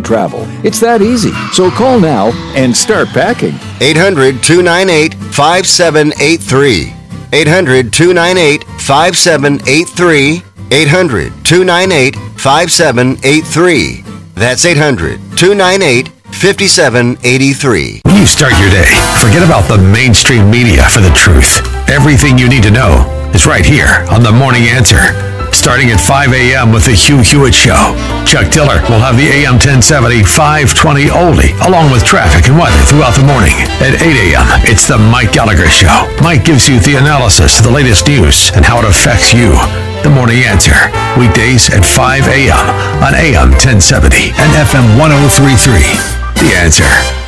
[0.01, 0.45] travel.
[0.65, 1.31] It's that easy.
[1.53, 3.55] So call now and start packing.
[3.81, 6.93] 800 298 5783.
[7.33, 10.43] 800 298 5783.
[10.71, 14.03] 800 298 5783.
[14.35, 18.01] That's 800 298 5783.
[18.05, 18.87] When you start your day,
[19.21, 21.61] forget about the mainstream media for the truth.
[21.89, 24.97] Everything you need to know is right here on The Morning Answer.
[25.61, 26.73] Starting at 5 a.m.
[26.73, 27.93] with the Hugh Hewitt Show.
[28.25, 33.13] Chuck Diller will have the AM 1070 520 oldie, along with traffic and weather throughout
[33.13, 33.53] the morning.
[33.77, 36.09] At 8 a.m., it's the Mike Gallagher Show.
[36.17, 39.53] Mike gives you the analysis of the latest news and how it affects you.
[40.01, 40.73] The Morning Answer,
[41.13, 42.65] weekdays at 5 a.m.
[43.05, 46.41] on AM 1070 and FM 1033.
[46.41, 47.20] The Answer.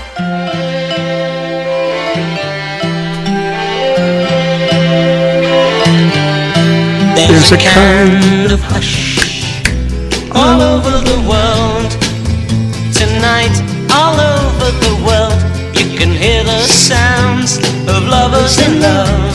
[7.33, 9.57] There's a kind of hush
[10.29, 11.89] all over the world.
[12.93, 13.57] Tonight,
[13.89, 15.41] all over the world,
[15.73, 17.57] you can hear the sounds
[17.89, 19.33] of lovers in love.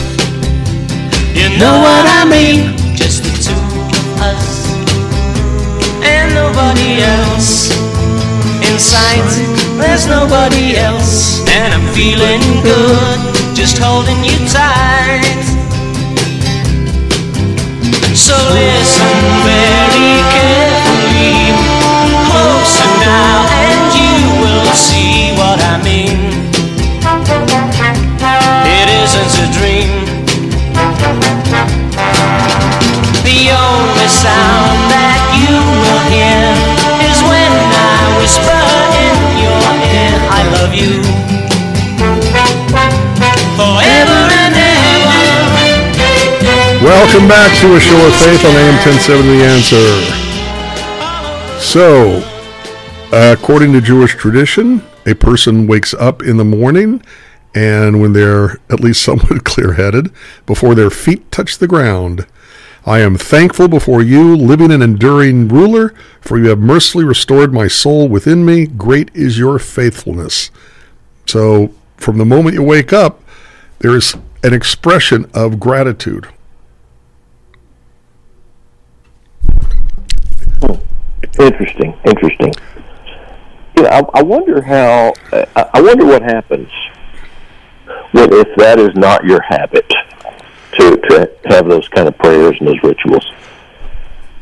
[1.35, 2.71] You know what I mean?
[2.95, 3.67] Just the two
[3.99, 4.47] of us
[5.99, 7.67] and nobody else.
[8.63, 9.27] In sight,
[9.75, 13.19] there's nobody else, and I'm feeling good,
[13.53, 15.68] just holding you tight.
[18.15, 21.53] So listen very carefully,
[22.29, 26.19] closer now, and you will see what I mean.
[28.65, 29.91] It isn't a dream.
[33.23, 36.49] The only sound that you will hear
[37.09, 38.61] is when I whisper
[39.05, 41.08] in your ear, I love you.
[46.89, 49.85] Welcome back to a show of faith on AM 1070 The Answer.
[51.61, 52.23] So,
[53.13, 57.03] according to Jewish tradition, a person wakes up in the morning
[57.53, 60.11] and when they're at least somewhat clear headed,
[60.47, 62.25] before their feet touch the ground,
[62.87, 67.67] I am thankful before you, living and enduring ruler, for you have mercifully restored my
[67.67, 68.65] soul within me.
[68.65, 70.49] Great is your faithfulness.
[71.27, 73.21] So, from the moment you wake up,
[73.77, 76.29] there is an expression of gratitude.
[81.37, 82.53] Interesting, interesting.
[83.77, 85.13] You know, I, I wonder how.
[85.31, 86.69] Uh, I wonder what happens
[88.11, 89.87] when if that is not your habit
[90.73, 93.25] to to have those kind of prayers and those rituals.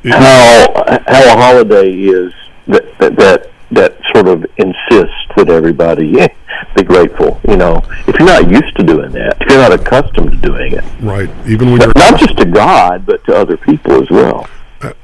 [0.06, 2.34] How how a holiday is
[2.68, 6.28] that that that, that sort of insists that everybody eh,
[6.76, 7.40] be grateful.
[7.48, 10.74] You know, if you're not used to doing that, if you're not accustomed to doing
[10.74, 11.30] it, Right.
[11.48, 14.48] Even when you're not just to God but to other people as well.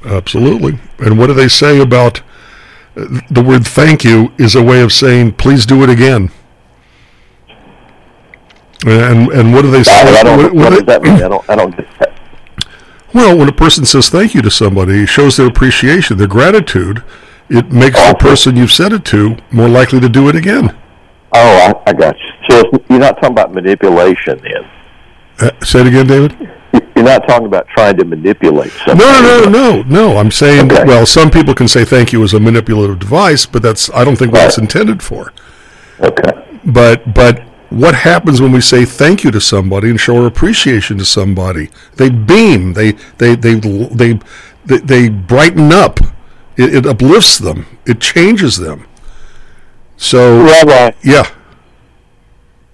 [0.06, 0.80] Absolutely.
[1.00, 2.22] And what do they say about
[2.96, 6.30] the word thank you is a way of saying please do it again.
[8.86, 9.92] And and what do they say?
[9.92, 10.38] I, don't.
[10.38, 11.14] what- What, what does that mean?
[11.24, 11.50] I don't.
[11.50, 12.20] I don't get that.
[13.14, 17.04] Well, when a person says thank you to somebody, it shows their appreciation, their gratitude.
[17.50, 20.76] It makes the person you've said it to more likely to do it again.
[21.36, 22.32] Oh, I, I got you.
[22.50, 24.70] So you're not talking about manipulation then.
[25.40, 26.52] Uh, say it again, David.
[27.04, 29.00] You're not talking about trying to manipulate somebody.
[29.00, 30.18] No, no, no, no, no.
[30.18, 33.90] I'm saying, well, some people can say thank you as a manipulative device, but that's
[33.92, 35.34] I don't think what it's intended for.
[36.00, 36.60] Okay.
[36.64, 40.98] But but what happens when we say thank you to somebody and show our appreciation
[41.00, 41.70] to somebody?
[41.98, 42.72] They beam.
[42.72, 44.20] They they they they
[44.66, 46.00] they, they brighten up.
[46.56, 47.66] It, it uplifts them.
[47.86, 48.88] It changes them.
[49.98, 50.92] So Rabbi.
[51.04, 51.30] yeah.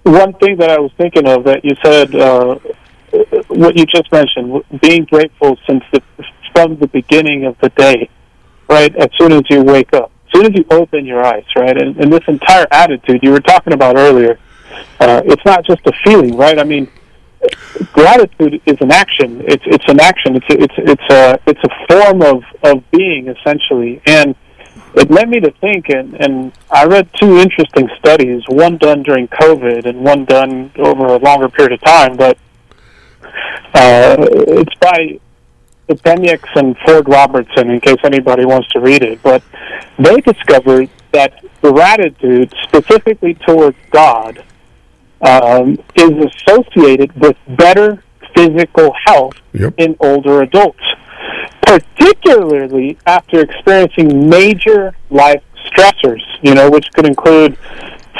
[0.04, 2.58] One thing that I was thinking of that you said uh, uh,
[3.48, 6.02] what you just mentioned, being grateful since the
[6.52, 8.08] from the beginning of the day,
[8.68, 8.94] right?
[8.96, 11.76] As soon as you wake up, as soon as you open your eyes, right?
[11.80, 14.38] And, and this entire attitude you were talking about earlier,
[14.98, 16.58] uh, it's not just a feeling, right?
[16.58, 16.90] I mean,
[17.92, 19.42] gratitude is an action.
[19.46, 20.36] It's it's an action.
[20.36, 24.34] It's a, it's it's a it's a form of of being essentially, and
[24.94, 25.88] it led me to think.
[25.88, 31.06] And and I read two interesting studies, one done during COVID and one done over
[31.06, 32.16] a longer period of time.
[32.16, 32.38] But
[33.74, 35.18] uh, it's by
[35.88, 39.22] the and Ford Robertson, in case anybody wants to read it.
[39.22, 39.42] But
[39.98, 44.44] they discovered that gratitude, specifically towards God,
[45.20, 46.10] um, is
[46.46, 48.02] associated with better
[48.34, 49.74] physical health Yep.
[49.78, 50.84] in older adults,
[51.62, 57.58] particularly after experiencing major life stressors, you know, which could include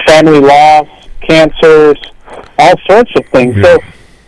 [0.06, 0.88] family loss,
[1.20, 1.98] cancers,
[2.58, 3.54] all sorts of things.
[3.62, 3.78] So,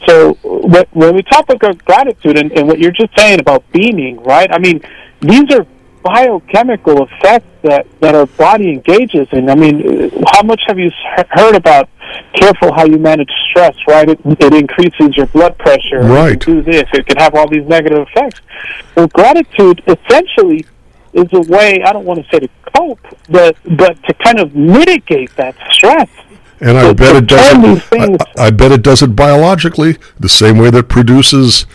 [0.06, 4.50] so when, we talk about gratitude and, and what you're just saying about beaming, right?
[4.50, 4.80] I mean,
[5.20, 5.66] these are
[6.02, 9.48] biochemical effects that, that our body engages in.
[9.48, 10.90] I mean, how much have you
[11.30, 11.88] heard about
[12.34, 14.08] careful how you manage stress, right?
[14.08, 16.00] It, it increases your blood pressure.
[16.00, 16.38] Right.
[16.38, 16.84] do this.
[16.92, 18.40] It can have all these negative effects.
[18.96, 20.66] Well, gratitude essentially
[21.12, 24.54] is a way, I don't want to say to cope, but, but to kind of
[24.54, 26.08] mitigate that stress.
[26.64, 27.64] And I bet it does turn
[28.00, 28.22] it.
[28.38, 31.66] I, I bet it does it biologically, the same way that produces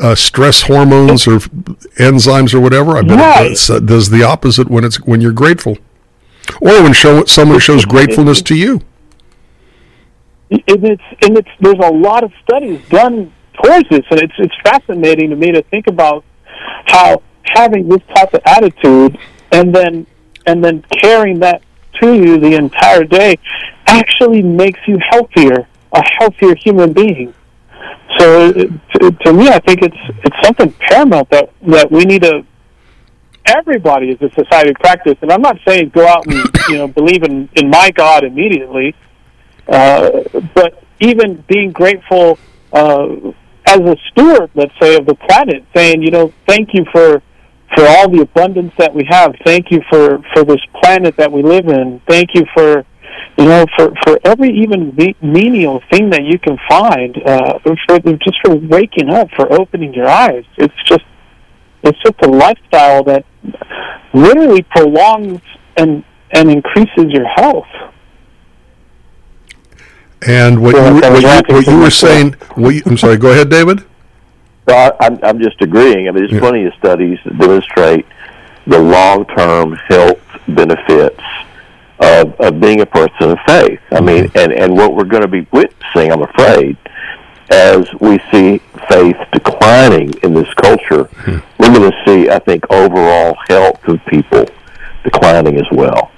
[0.00, 1.38] uh, stress hormones or
[1.98, 2.96] enzymes or whatever.
[2.96, 3.46] I bet Right.
[3.46, 5.76] it does, uh, does the opposite when it's when you're grateful,
[6.60, 8.80] or when show, someone shows gratefulness to you.
[10.50, 13.32] and it's and it's there's a lot of studies done
[13.62, 16.24] towards this, and it's it's fascinating to me to think about
[16.86, 19.18] how having this type of attitude
[19.50, 20.06] and then
[20.46, 21.60] and then carrying that
[22.00, 23.38] to you the entire day
[23.86, 27.34] actually makes you healthier, a healthier human being.
[28.18, 32.44] So to, to me, I think it's it's something paramount that that we need to
[33.46, 35.16] everybody as a society practice.
[35.22, 38.94] And I'm not saying go out and you know believe in in my God immediately.
[39.68, 40.22] Uh,
[40.54, 42.38] but even being grateful
[42.72, 43.06] uh,
[43.66, 47.22] as a steward, let's say, of the planet, saying, you know, thank you for
[47.74, 49.34] for all the abundance that we have.
[49.44, 52.00] Thank you for for this planet that we live in.
[52.08, 52.84] Thank you for
[53.36, 57.16] you know for for every even menial thing that you can find.
[57.24, 60.44] Uh, for just for waking up, for opening your eyes.
[60.56, 61.04] It's just
[61.82, 63.24] it's just a lifestyle that
[64.12, 65.40] literally prolongs
[65.76, 67.66] and and increases your health.
[70.26, 73.16] And what you, what you, what you were saying, what you, I'm sorry.
[73.16, 73.84] Go ahead, David.
[74.68, 76.08] Well, I, I'm, I'm just agreeing.
[76.08, 78.04] I mean, there's plenty of studies that demonstrate
[78.66, 81.22] the long-term health benefits
[82.00, 83.80] of, of being a person of faith.
[83.90, 86.76] I mean, and, and what we're going to be witnessing, I'm afraid,
[87.50, 88.58] as we see
[88.90, 91.38] faith declining in this culture, hmm.
[91.58, 94.44] we're going to see, I think, overall health of people
[95.02, 96.12] declining as well.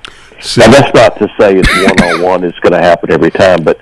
[0.60, 3.78] and that's not to say it's one-on-one it's going to happen every time, but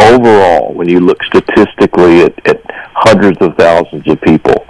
[0.00, 2.62] overall, when you look statistically at, at
[2.94, 4.66] hundreds of thousands of people,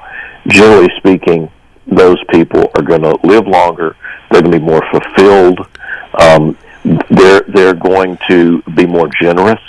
[0.48, 1.50] generally speaking,
[1.86, 3.96] those people are going to live longer.
[4.30, 5.60] They're going to be more fulfilled.
[6.20, 6.56] Um,
[7.10, 9.60] they're they're going to be more generous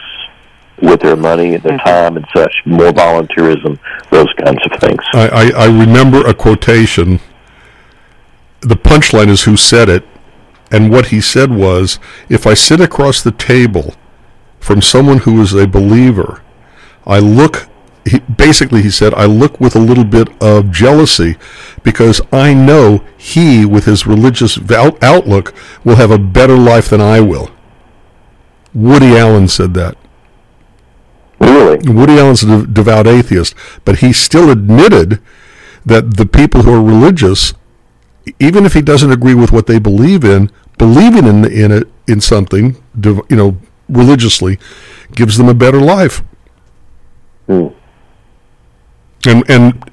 [0.81, 2.53] with their money and their time and such.
[2.65, 3.79] More volunteerism,
[4.09, 5.01] those kinds of things.
[5.13, 7.19] I, I, I remember a quotation.
[8.61, 10.05] The punchline is who said it,
[10.71, 11.99] and what he said was,
[12.29, 13.95] "If I sit across the table
[14.59, 16.41] from someone who is a believer,
[17.05, 17.67] I look."
[18.05, 21.37] He, basically, he said, "I look with a little bit of jealousy
[21.83, 25.53] because I know he, with his religious val- outlook,
[25.83, 27.51] will have a better life than I will."
[28.73, 29.95] Woody Allen said that.
[31.39, 31.77] Really?
[31.89, 33.55] Woody Allen's a de- devout atheist,
[33.85, 35.19] but he still admitted
[35.85, 37.53] that the people who are religious,
[38.39, 42.21] even if he doesn't agree with what they believe in, believing in in it in
[42.21, 43.57] something, you know,
[43.89, 44.59] religiously,
[45.13, 46.21] gives them a better life.
[49.25, 49.91] And and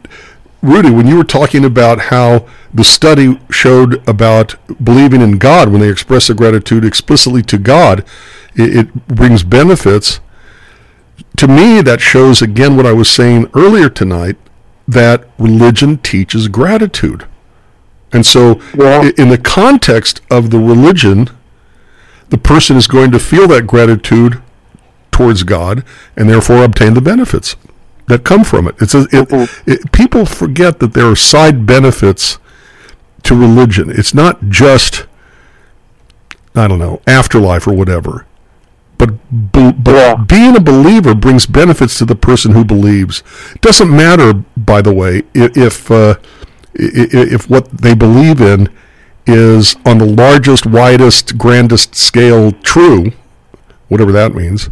[0.62, 5.80] Rudy, when you were talking about how the study showed about believing in God when
[5.80, 8.05] they express their gratitude explicitly to God,
[8.55, 10.20] it, it brings benefits.
[11.36, 14.36] To me, that shows again what I was saying earlier tonight
[14.88, 17.26] that religion teaches gratitude.
[18.12, 18.61] And so,
[19.03, 21.28] i- in the context of the religion,
[22.28, 24.42] the person is going to feel that gratitude
[25.10, 25.84] towards God
[26.16, 27.56] and therefore obtain the benefits
[28.06, 28.74] that come from it.
[28.80, 32.38] It's a, it, it, people forget that there are side benefits
[33.24, 33.90] to religion.
[33.90, 35.06] It's not just
[36.54, 38.26] I don't know afterlife or whatever.
[38.98, 43.22] But, be, but being a believer brings benefits to the person who believes.
[43.54, 46.14] It doesn't matter, by the way, if uh,
[46.72, 48.70] if what they believe in
[49.26, 53.12] is on the largest, widest, grandest scale true,
[53.88, 54.70] whatever that means.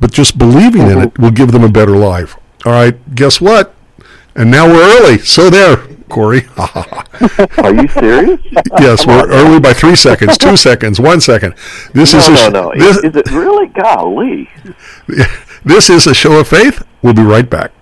[0.00, 1.22] But just believing in it mm-hmm.
[1.22, 2.36] will give them a better life.
[2.64, 3.74] All right, guess what?
[4.34, 5.18] And now we're early.
[5.18, 5.76] So there,
[6.08, 6.46] Corey.
[7.58, 8.40] Are you serious?
[8.78, 11.54] yes, we're early by three seconds, two seconds, one second.
[11.92, 12.72] This no, is a no, no.
[12.76, 13.66] This, is, is it really?
[13.68, 14.48] Golly.
[15.64, 16.84] this is a show of faith.
[17.02, 17.72] We'll be right back.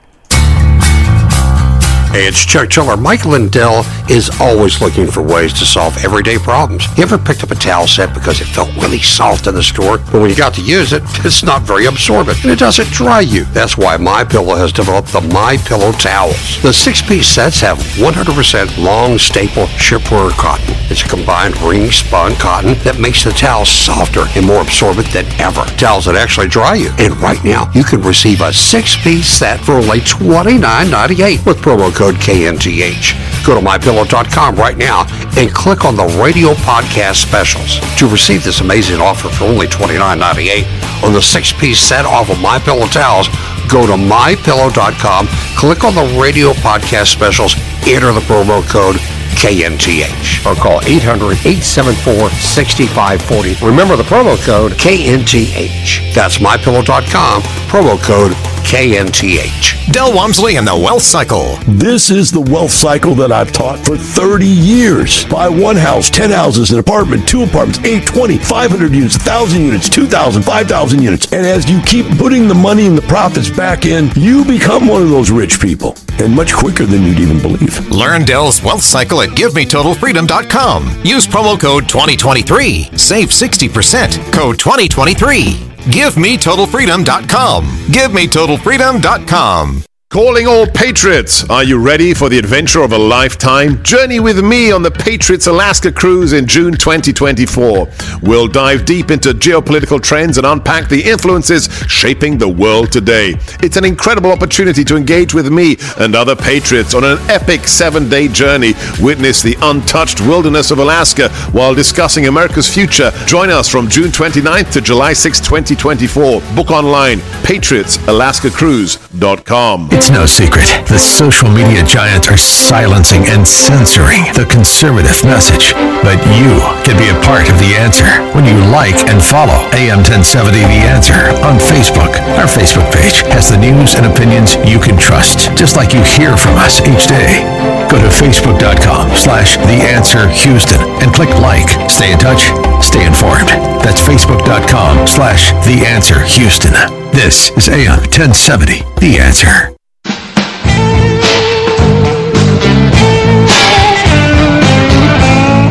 [2.17, 2.97] Hey, it's Chuck Chiller.
[2.97, 6.87] Mike Lindell is always looking for ways to solve everyday problems.
[6.97, 9.99] You ever picked up a towel set because it felt really soft in the store,
[9.99, 13.21] but when you got to use it, it's not very absorbent and it doesn't dry
[13.21, 13.45] you.
[13.53, 16.63] That's why My Pillow has developed the My Pillow towels.
[16.63, 20.75] The six-piece sets have 100% long staple shapewear cotton.
[20.89, 25.27] It's a combined ring spun cotton that makes the towel softer and more absorbent than
[25.39, 25.65] ever.
[25.77, 26.93] Towels that actually dry you.
[26.99, 32.06] And right now, you can receive a six-piece set for only $29.98 with promo code
[32.15, 33.47] KNTH.
[33.47, 38.61] Go to mypillow.com right now and click on the radio podcast specials to receive this
[38.61, 43.29] amazing offer for only $29.98 on the six-piece set off of My Pillow towels.
[43.69, 47.55] Go to mypillow.com, click on the radio podcast specials,
[47.87, 48.97] enter the promo code
[49.35, 53.67] KNTH or call 800-874-6540.
[53.67, 56.15] Remember the promo code KNTH.
[56.15, 58.33] That's mypillow.com, promo code
[58.67, 59.93] KNTH.
[59.93, 61.57] Del Walmsley and the Wealth Cycle.
[61.69, 65.25] This is the wealth cycle that I've taught for 30 years.
[65.27, 69.89] Buy one house, 10 houses, an apartment, two apartments, 8, 20, 500 units, 1,000 units,
[69.89, 71.33] 2,000, 5,000 units.
[71.33, 75.03] And as you keep putting the money and the profits back in, you become one
[75.03, 75.97] of those rich people.
[76.19, 77.89] And much quicker than you'd even believe.
[77.91, 81.03] Learn Del's Wealth Cycle at GiveMeTotalFreedom.com.
[81.05, 82.91] Use promo code 2023.
[82.97, 84.33] Save 60%.
[84.33, 85.55] Code 2023.
[85.87, 87.65] GiveMeTotalFreedom.com.
[87.65, 89.96] GiveMeTotalFreedom.com.
[90.17, 91.45] Calling all Patriots!
[91.51, 93.83] Are you ready for the adventure of a lifetime?
[93.83, 97.87] Journey with me on the Patriots Alaska cruise in June 2024.
[98.23, 103.35] We'll dive deep into geopolitical trends and unpack the influences shaping the world today.
[103.61, 108.09] It's an incredible opportunity to engage with me and other Patriots on an epic seven
[108.09, 108.73] day journey.
[109.03, 113.13] Witness the untouched wilderness of Alaska while discussing America's future.
[113.27, 116.41] Join us from June 29th to July 6, 2024.
[116.55, 119.91] Book online, patriotsalaskacruise.com.
[120.11, 120.69] no secret.
[120.87, 125.75] The social media giants are silencing and censoring the conservative message.
[126.05, 130.05] But you can be a part of the answer when you like and follow AM
[130.05, 132.13] 1070 The Answer on Facebook.
[132.39, 136.37] Our Facebook page has the news and opinions you can trust, just like you hear
[136.37, 137.43] from us each day.
[137.91, 141.67] Go to facebook.com slash The Answer Houston and click like.
[141.91, 142.53] Stay in touch,
[142.85, 143.49] stay informed.
[143.83, 146.75] That's facebook.com slash The Answer Houston.
[147.11, 149.77] This is AM 1070 The Answer.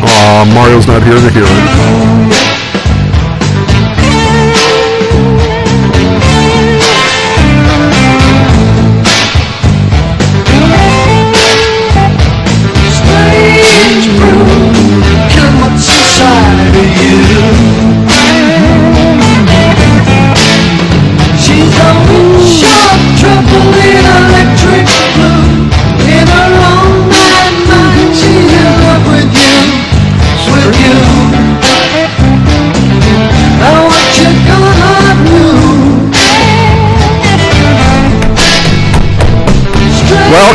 [0.08, 2.55] Aw, Mario's not here to hear it.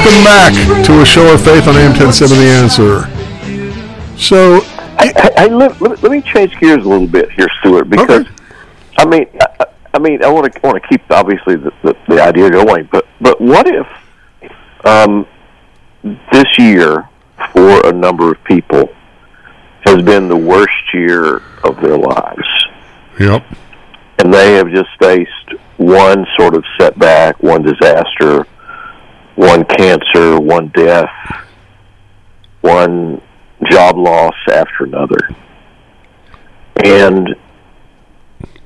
[0.03, 4.17] Welcome back to a show of faith on AM 1070 The Answer.
[4.17, 4.61] So,
[4.97, 7.87] Hey, hey, hey, let, let, me- let me change gears a little bit here, Stuart,
[7.87, 8.25] because
[8.97, 9.27] I mean,
[9.59, 12.89] I, I mean, I want to want to keep obviously the, the, the idea going,
[12.91, 13.85] but but what if
[14.85, 15.27] um,
[16.03, 17.07] this year
[17.53, 18.89] for a number of people
[19.81, 22.47] has been the worst year of their lives,
[23.19, 23.45] yep.
[24.17, 28.47] and they have just faced one sort of setback, one disaster,
[29.35, 31.09] one cancer, one death,
[32.61, 33.21] one
[33.69, 35.29] job loss after another.
[36.83, 37.35] And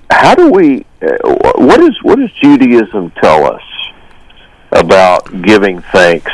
[0.09, 0.86] how do we?
[1.01, 3.61] Uh, what is what does Judaism tell us
[4.72, 6.32] about giving thanks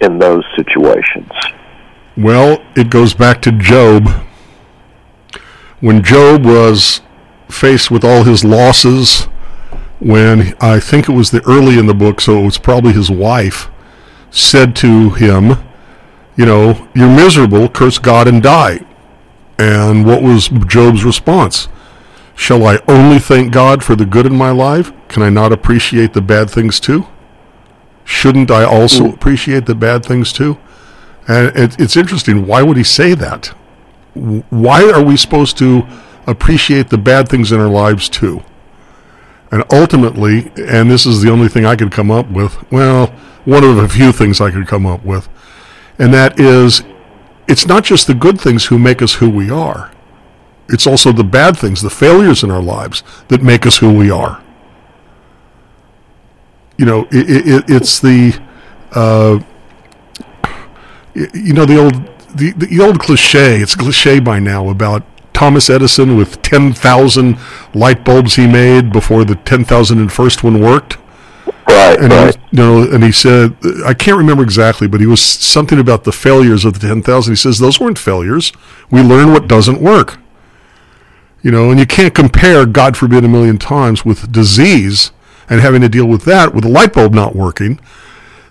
[0.00, 1.30] in those situations?
[2.16, 4.08] Well, it goes back to Job.
[5.80, 7.00] When Job was
[7.50, 9.28] faced with all his losses,
[10.04, 13.10] when I think it was the early in the book, so it was probably his
[13.10, 13.70] wife,
[14.30, 15.56] said to him,
[16.36, 18.80] You know, you're miserable, curse God and die.
[19.58, 21.68] And what was Job's response?
[22.36, 24.92] Shall I only thank God for the good in my life?
[25.08, 27.06] Can I not appreciate the bad things too?
[28.04, 29.14] Shouldn't I also mm.
[29.14, 30.58] appreciate the bad things too?
[31.26, 32.46] And it, it's interesting.
[32.46, 33.46] Why would he say that?
[34.50, 35.86] Why are we supposed to
[36.26, 38.42] appreciate the bad things in our lives too?
[39.54, 43.06] And ultimately, and this is the only thing I could come up with, well,
[43.44, 45.28] one of a few things I could come up with,
[45.96, 46.82] and that is
[47.46, 49.92] it's not just the good things who make us who we are.
[50.68, 54.10] It's also the bad things, the failures in our lives that make us who we
[54.10, 54.42] are.
[56.76, 58.36] You know, it, it, it's the,
[58.90, 59.38] uh,
[61.14, 61.94] you know, the old
[62.34, 63.60] the, the old cliche.
[63.60, 65.04] It's cliche by now about
[65.34, 67.38] Thomas Edison with ten thousand
[67.74, 70.96] light bulbs he made before the ten thousand and first one worked.
[71.66, 72.34] Right, and right.
[72.34, 76.04] He, you know, and he said, I can't remember exactly, but he was something about
[76.04, 77.32] the failures of the ten thousand.
[77.32, 78.52] He says those weren't failures.
[78.90, 80.18] We learn what doesn't work.
[81.42, 85.10] You know, and you can't compare, God forbid, a million times with disease
[85.50, 87.78] and having to deal with that with a light bulb not working.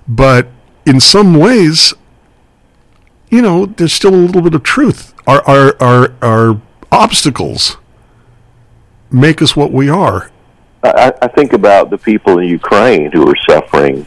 [0.07, 0.49] But
[0.85, 1.93] in some ways,
[3.29, 5.13] you know, there's still a little bit of truth.
[5.25, 6.61] Our our our, our
[6.93, 7.77] obstacles
[9.11, 10.29] make us what we are.
[10.83, 14.05] I, I think about the people in Ukraine who are suffering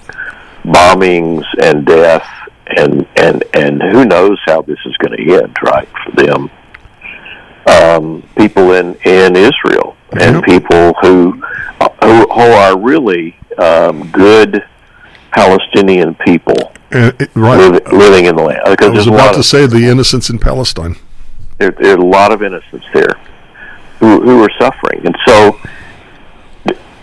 [0.64, 2.26] bombings and death,
[2.76, 6.50] and and and who knows how this is going to end, right, for them.
[7.68, 11.32] Um, people in in Israel and people who
[12.02, 14.64] who, who are really um, good
[15.32, 17.58] Palestinian people Uh, it- right.
[17.58, 18.60] living, living in the land.
[18.64, 20.96] I was about of to say the innocents in Palestine.
[21.58, 23.18] There, there are a lot of innocents there
[23.98, 25.06] who, who are suffering.
[25.06, 25.58] And so,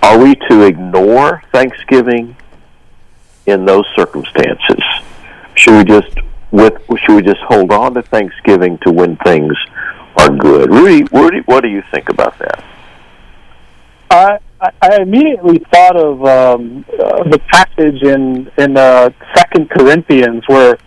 [0.01, 2.35] are we to ignore Thanksgiving
[3.45, 4.83] in those circumstances?
[5.55, 6.17] Should we just
[6.51, 9.53] with should we just hold on to Thanksgiving to when things
[10.15, 10.69] are good?
[10.69, 12.63] Rudy, you, what do you think about that?
[14.09, 20.43] I I I immediately thought of um, uh, the passage in in uh, Second Corinthians
[20.47, 20.77] where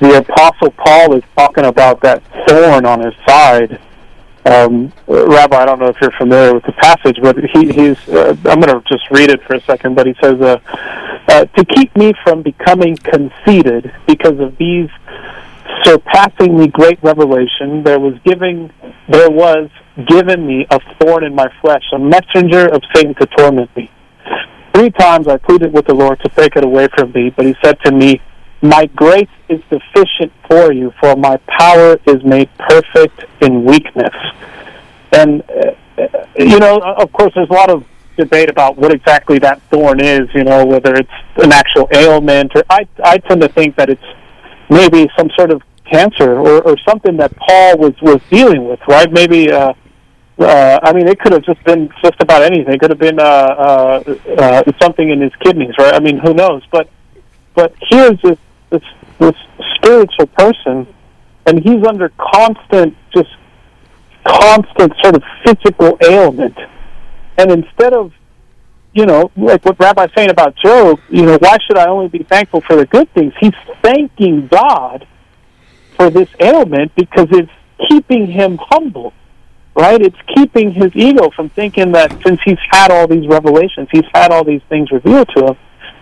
[0.00, 3.80] the Apostle Paul is talking about that thorn on his side.
[4.44, 8.08] Um, Rabbi, I don't know if you're familiar with the passage, but he, he's.
[8.08, 9.96] Uh, I'm going to just read it for a second.
[9.96, 10.58] But he says, uh,
[11.28, 14.88] uh, "To keep me from becoming conceited because of these
[15.82, 18.70] surpassingly great revelation, there was giving,
[19.08, 19.68] there was
[20.06, 23.90] given me a thorn in my flesh, a messenger of Satan to torment me.
[24.74, 27.56] Three times I pleaded with the Lord to take it away from me, but He
[27.64, 28.20] said to me,
[28.66, 34.14] My grace is sufficient for you, for my power is made perfect in weakness.
[35.12, 37.84] And, uh, uh, you know, of course, there's a lot of
[38.16, 42.64] debate about what exactly that thorn is, you know, whether it's an actual ailment, or
[42.68, 44.02] I, I tend to think that it's
[44.68, 49.10] maybe some sort of cancer or, or something that Paul was, was dealing with, right?
[49.12, 49.74] Maybe, uh,
[50.40, 52.74] uh, I mean, it could have just been just about anything.
[52.74, 55.94] It could have been uh, uh, uh, something in his kidneys, right?
[55.94, 56.62] I mean, who knows?
[56.72, 56.88] But
[57.54, 58.38] but here's this
[58.70, 58.82] this,
[59.18, 59.34] this
[59.76, 60.86] spiritual person,
[61.46, 63.30] and he's under constant, just
[64.24, 66.56] constant sort of physical ailment.
[67.38, 68.12] And instead of,
[68.92, 72.22] you know, like what Rabbi's saying about Job, you know, why should I only be
[72.22, 73.32] thankful for the good things?
[73.38, 75.06] He's thanking God
[75.96, 77.52] for this ailment because it's
[77.88, 79.12] keeping him humble
[79.76, 80.00] right?
[80.00, 84.32] It's keeping his ego from thinking that since he's had all these revelations, he's had
[84.32, 85.56] all these things revealed to him,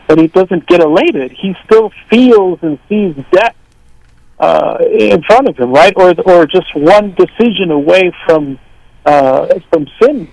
[0.08, 1.32] that he doesn't get elated.
[1.32, 3.56] He still feels and sees death
[4.38, 5.92] uh, in front of him, right?
[5.96, 8.58] Or or just one decision away from
[9.06, 10.28] uh, from sin,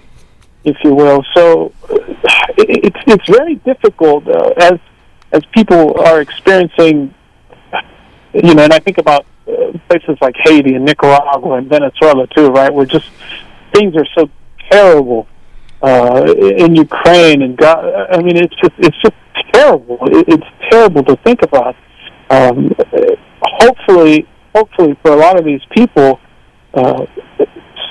[0.63, 1.23] if you will.
[1.35, 1.95] So uh,
[2.57, 4.79] it, it's it's very difficult uh, as
[5.31, 7.13] as people are experiencing,
[8.33, 8.63] you know.
[8.63, 12.73] And I think about uh, places like Haiti and Nicaragua and Venezuela too, right?
[12.73, 13.09] Where just
[13.73, 14.29] things are so
[14.69, 15.27] terrible
[15.81, 17.85] uh, in Ukraine and God.
[18.11, 19.15] I mean, it's just it's just
[19.61, 19.97] terrible.
[20.03, 21.75] It, it's terrible to think about.
[22.29, 22.73] Um,
[23.41, 26.19] hopefully, hopefully for a lot of these people,
[26.73, 27.05] uh,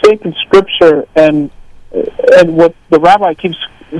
[0.04, 1.50] sacred scripture and
[2.38, 3.56] and what the rabbi keeps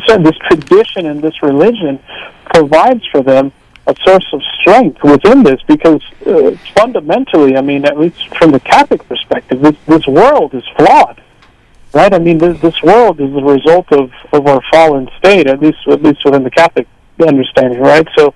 [0.07, 1.99] saying, this tradition and this religion
[2.55, 3.53] provides for them
[3.87, 8.61] a source of strength within this because uh, fundamentally, I mean, at least from the
[8.61, 11.21] Catholic perspective, this, this world is flawed,
[11.93, 12.15] right?
[12.15, 15.79] I mean, this, this world is the result of, of our fallen state, at least
[15.89, 16.87] at least within the Catholic
[17.27, 18.07] understanding, right?
[18.17, 18.35] So,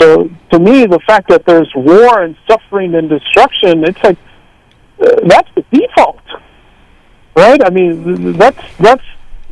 [0.00, 4.18] so to me, the fact that there's war and suffering and destruction, it's like
[5.00, 6.22] uh, that's the default,
[7.36, 7.64] right?
[7.64, 9.04] I mean, that's that's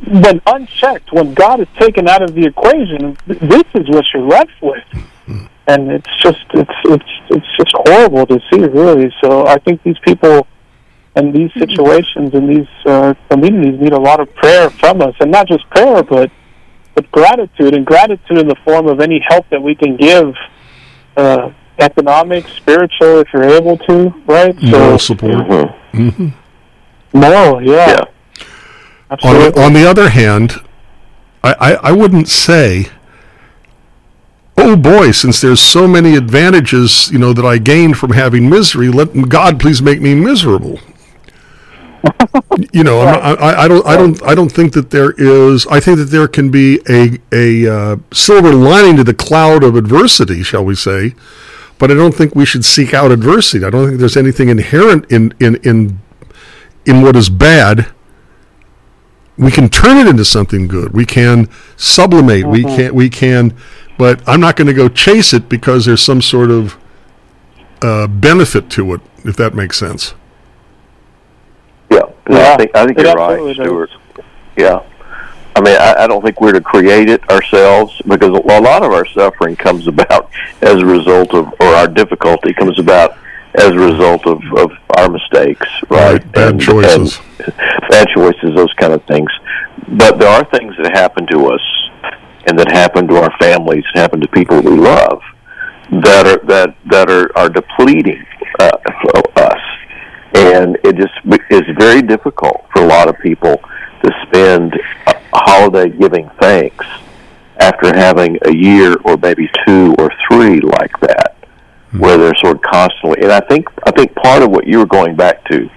[0.05, 4.61] when unchecked, when God is taken out of the equation, this is what you're left
[4.61, 4.83] with
[5.65, 9.97] and it's just it's it's it's just horrible to see really so i think these
[10.03, 10.45] people
[11.15, 15.31] and these situations and these uh, communities need a lot of prayer from us, and
[15.31, 16.31] not just prayer, but
[16.95, 20.35] but gratitude, and gratitude in the form of any help that we can give,
[21.17, 24.55] uh, economic, spiritual, if you're able to, right?
[24.61, 25.71] Moral support.
[25.91, 26.29] hmm
[27.13, 28.01] Moral, yeah.
[29.23, 30.53] On the, on the other hand,
[31.43, 32.87] I, I, I wouldn't say,
[34.57, 38.89] oh boy, since there's so many advantages, you know, that I gained from having misery,
[38.89, 40.79] let God please make me miserable.
[42.71, 45.65] You know, not- I, I don't, I don't, I don't think that there is.
[45.67, 49.75] I think that there can be a a uh, silver lining to the cloud of
[49.75, 51.15] adversity, shall we say?
[51.79, 53.65] But I don't think we should seek out adversity.
[53.65, 55.99] I don't think there's anything inherent in in in
[56.85, 57.87] in what is bad
[59.35, 60.93] we can turn it into something good.
[60.93, 62.45] We can sublimate.
[62.45, 62.75] We Mhm.
[62.75, 63.53] can we can,
[63.97, 66.77] but I'm not going to go chase it because there's some sort of
[67.81, 70.13] uh, benefit to it, if that makes sense.
[72.29, 74.23] Yeah, no, Yeah, I think I think you're right, absolutely does.
[74.55, 74.83] Yeah,
[75.55, 78.91] I mean, I, I don't think we're to create it ourselves because a lot of
[78.91, 80.29] our suffering comes about
[80.61, 83.17] as a result of, or our difficulty comes about
[83.55, 86.31] as a result of, of our mistakes, right?
[86.31, 87.19] Bad choices.
[87.39, 87.55] and
[87.89, 89.29] bad choices, those kind of things.
[89.89, 91.61] But there are things that happen to us,
[92.47, 95.21] and that happen to our families, and happen to people we love,
[95.91, 98.25] that are that that are are depleting
[98.59, 98.77] uh,
[99.35, 99.61] us,
[100.33, 101.13] and it just
[101.49, 103.55] is very difficult for a lot of people
[104.03, 104.73] to spend
[105.07, 106.85] a holiday giving thanks
[107.59, 111.35] after having a year or maybe two or three like that,
[111.97, 113.21] where they're sort of constantly.
[113.21, 115.69] And I think I think part of what you were going back to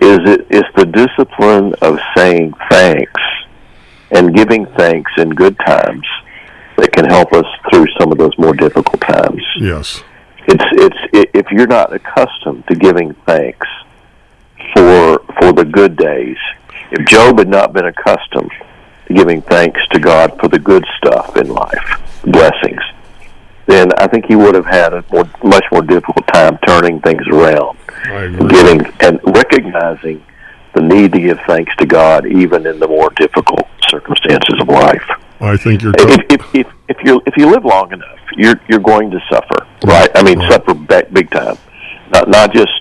[0.00, 3.20] is it is the discipline of saying thanks
[4.12, 6.06] and giving thanks in good times
[6.76, 9.42] that can help us through some of those more difficult times.
[9.58, 10.02] Yes.
[10.46, 13.66] It's it's i if you're not accustomed to giving thanks
[14.74, 16.36] for for the good days.
[16.90, 18.50] If Job had not been accustomed
[19.06, 22.80] to giving thanks to God for the good stuff in life, blessings,
[23.66, 27.22] then I think he would have had a more, much more difficult time turning things
[27.28, 27.78] around,
[28.48, 30.24] giving and recognizing
[30.74, 35.08] the need to give thanks to God even in the more difficult circumstances of life.
[35.40, 35.92] I think you're.
[35.96, 39.66] If, if, if, if you if you live long enough, you're you're going to suffer,
[39.84, 40.10] right?
[40.14, 41.56] I mean, suffer ba- big time.
[42.10, 42.72] Not not just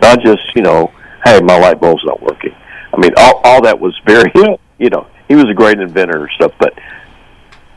[0.00, 0.92] not just you know,
[1.26, 2.54] hey, my light bulb's not working.
[2.92, 4.30] I mean, all all that was very
[4.78, 6.78] you know, he was a great inventor and stuff, but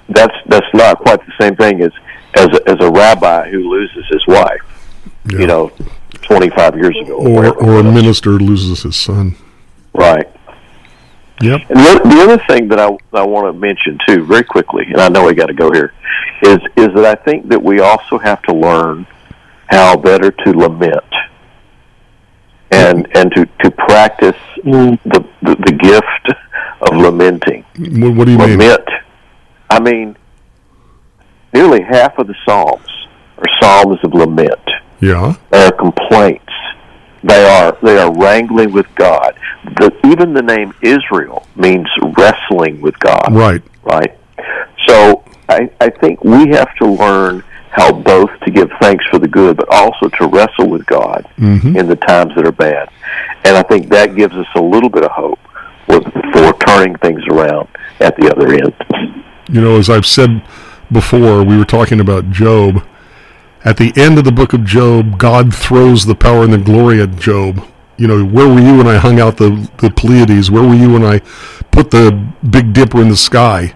[0.10, 1.92] that's that's not quite the same thing as
[2.36, 4.62] as a, as a rabbi who loses his wife.
[5.32, 5.72] You know,
[6.22, 7.18] twenty five years ago.
[7.18, 9.36] or or a minister loses his son.
[9.94, 10.28] Right.
[11.42, 11.62] Yep.
[11.70, 14.98] And the, the other thing that I, I want to mention too, very quickly, and
[14.98, 15.94] I know we got to go here,
[16.42, 19.08] is is that I think that we also have to learn
[19.68, 21.09] how better to lament
[22.72, 25.00] and and to to practice mm.
[25.04, 26.40] the the, the gift
[26.82, 27.66] of lamenting.
[27.78, 28.60] What, what do you mean?
[28.60, 28.88] Lament.
[29.70, 30.18] I mean,
[31.54, 32.90] nearly half of the psalms
[33.38, 34.60] are psalms of lament.
[35.00, 35.36] Yeah.
[35.52, 36.46] They are complaints.
[37.24, 39.38] They are they are wrangling with God.
[39.78, 43.28] The, even the name Israel means wrestling with God.
[43.32, 43.62] Right.
[43.84, 44.18] Right.
[44.88, 49.28] So I, I think we have to learn how both to give thanks for the
[49.28, 51.78] good, but also to wrestle with God Mhm.
[51.78, 52.90] in the times that are bad.
[53.46, 55.40] And I think that gives us a little bit of hope
[55.88, 56.02] for,
[56.34, 57.68] for turning things around
[58.00, 58.74] at the other end.
[59.52, 60.42] You know, as I've said
[60.92, 62.84] before, we were talking about Job.
[63.66, 67.02] At the end of the book of Job, God throws the power and the glory
[67.02, 67.62] at Job.
[67.98, 70.50] You know, where were you when I hung out the, the Pleiades?
[70.50, 71.20] Where were you when I
[71.72, 72.18] put the
[72.50, 73.74] Big Dipper in the sky?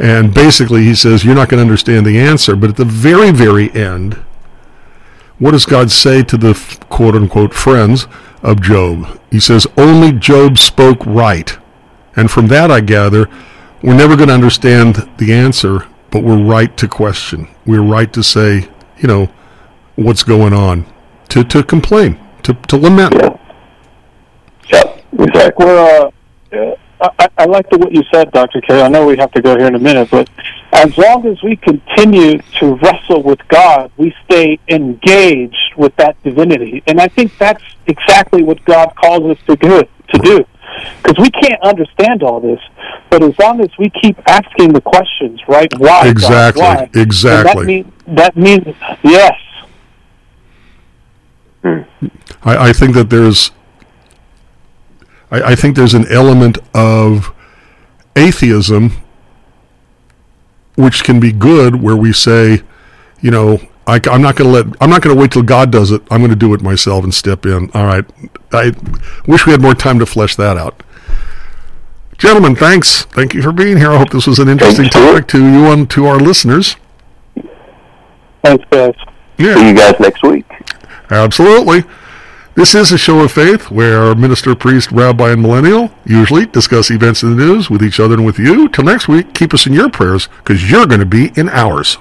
[0.00, 2.56] And basically, he says, You're not going to understand the answer.
[2.56, 4.14] But at the very, very end,
[5.38, 6.54] what does God say to the
[6.88, 8.06] quote unquote friends
[8.42, 9.20] of Job?
[9.30, 11.56] He says, Only Job spoke right.
[12.16, 13.28] And from that, I gather,
[13.82, 17.48] we're never going to understand the answer, but we're right to question.
[17.66, 19.30] We're right to say, you know,
[19.96, 20.86] what's going on,
[21.28, 23.14] to, to complain, to, to lament.
[25.12, 25.66] Exactly.
[25.66, 26.14] Well,
[26.52, 28.60] uh, I, I like the, what you said, Dr.
[28.60, 28.82] K.
[28.82, 30.28] I know we have to go here in a minute, but
[30.72, 36.82] as long as we continue to wrestle with God, we stay engaged with that divinity.
[36.86, 39.82] And I think that's exactly what God calls us to do.
[40.12, 40.44] To do.
[41.02, 42.60] Because we can't understand all this,
[43.10, 45.68] but as long as we keep asking the questions, right?
[45.78, 46.04] Why?
[46.04, 46.06] God?
[46.06, 46.90] Exactly, Why?
[46.94, 47.52] Exactly.
[47.52, 49.36] That, mean, that means yes.
[51.62, 51.82] Hmm.
[52.42, 53.50] I, I think that there's
[55.30, 57.34] I, I think there's an element of
[58.16, 58.92] atheism
[60.76, 62.62] which can be good where we say,
[63.20, 64.82] you know, I, am not going to let.
[64.82, 66.02] I'm not going to wait till God does it.
[66.10, 67.70] I'm going to do it myself and step in.
[67.74, 68.04] All right.
[68.52, 68.72] I
[69.26, 70.82] wish we had more time to flesh that out.
[72.16, 73.04] Gentlemen, thanks.
[73.06, 73.90] Thank you for being here.
[73.90, 76.76] I hope this was an interesting topic to you and to our listeners.
[78.44, 78.94] Thanks, guys.
[79.38, 79.54] Yeah.
[79.54, 80.44] See you guys next week.
[81.10, 81.82] Absolutely.
[82.60, 86.90] This is a show of faith where our minister, priest, rabbi, and millennial usually discuss
[86.90, 88.68] events in the news with each other and with you.
[88.68, 91.96] Till next week, keep us in your prayers because you're going to be in ours.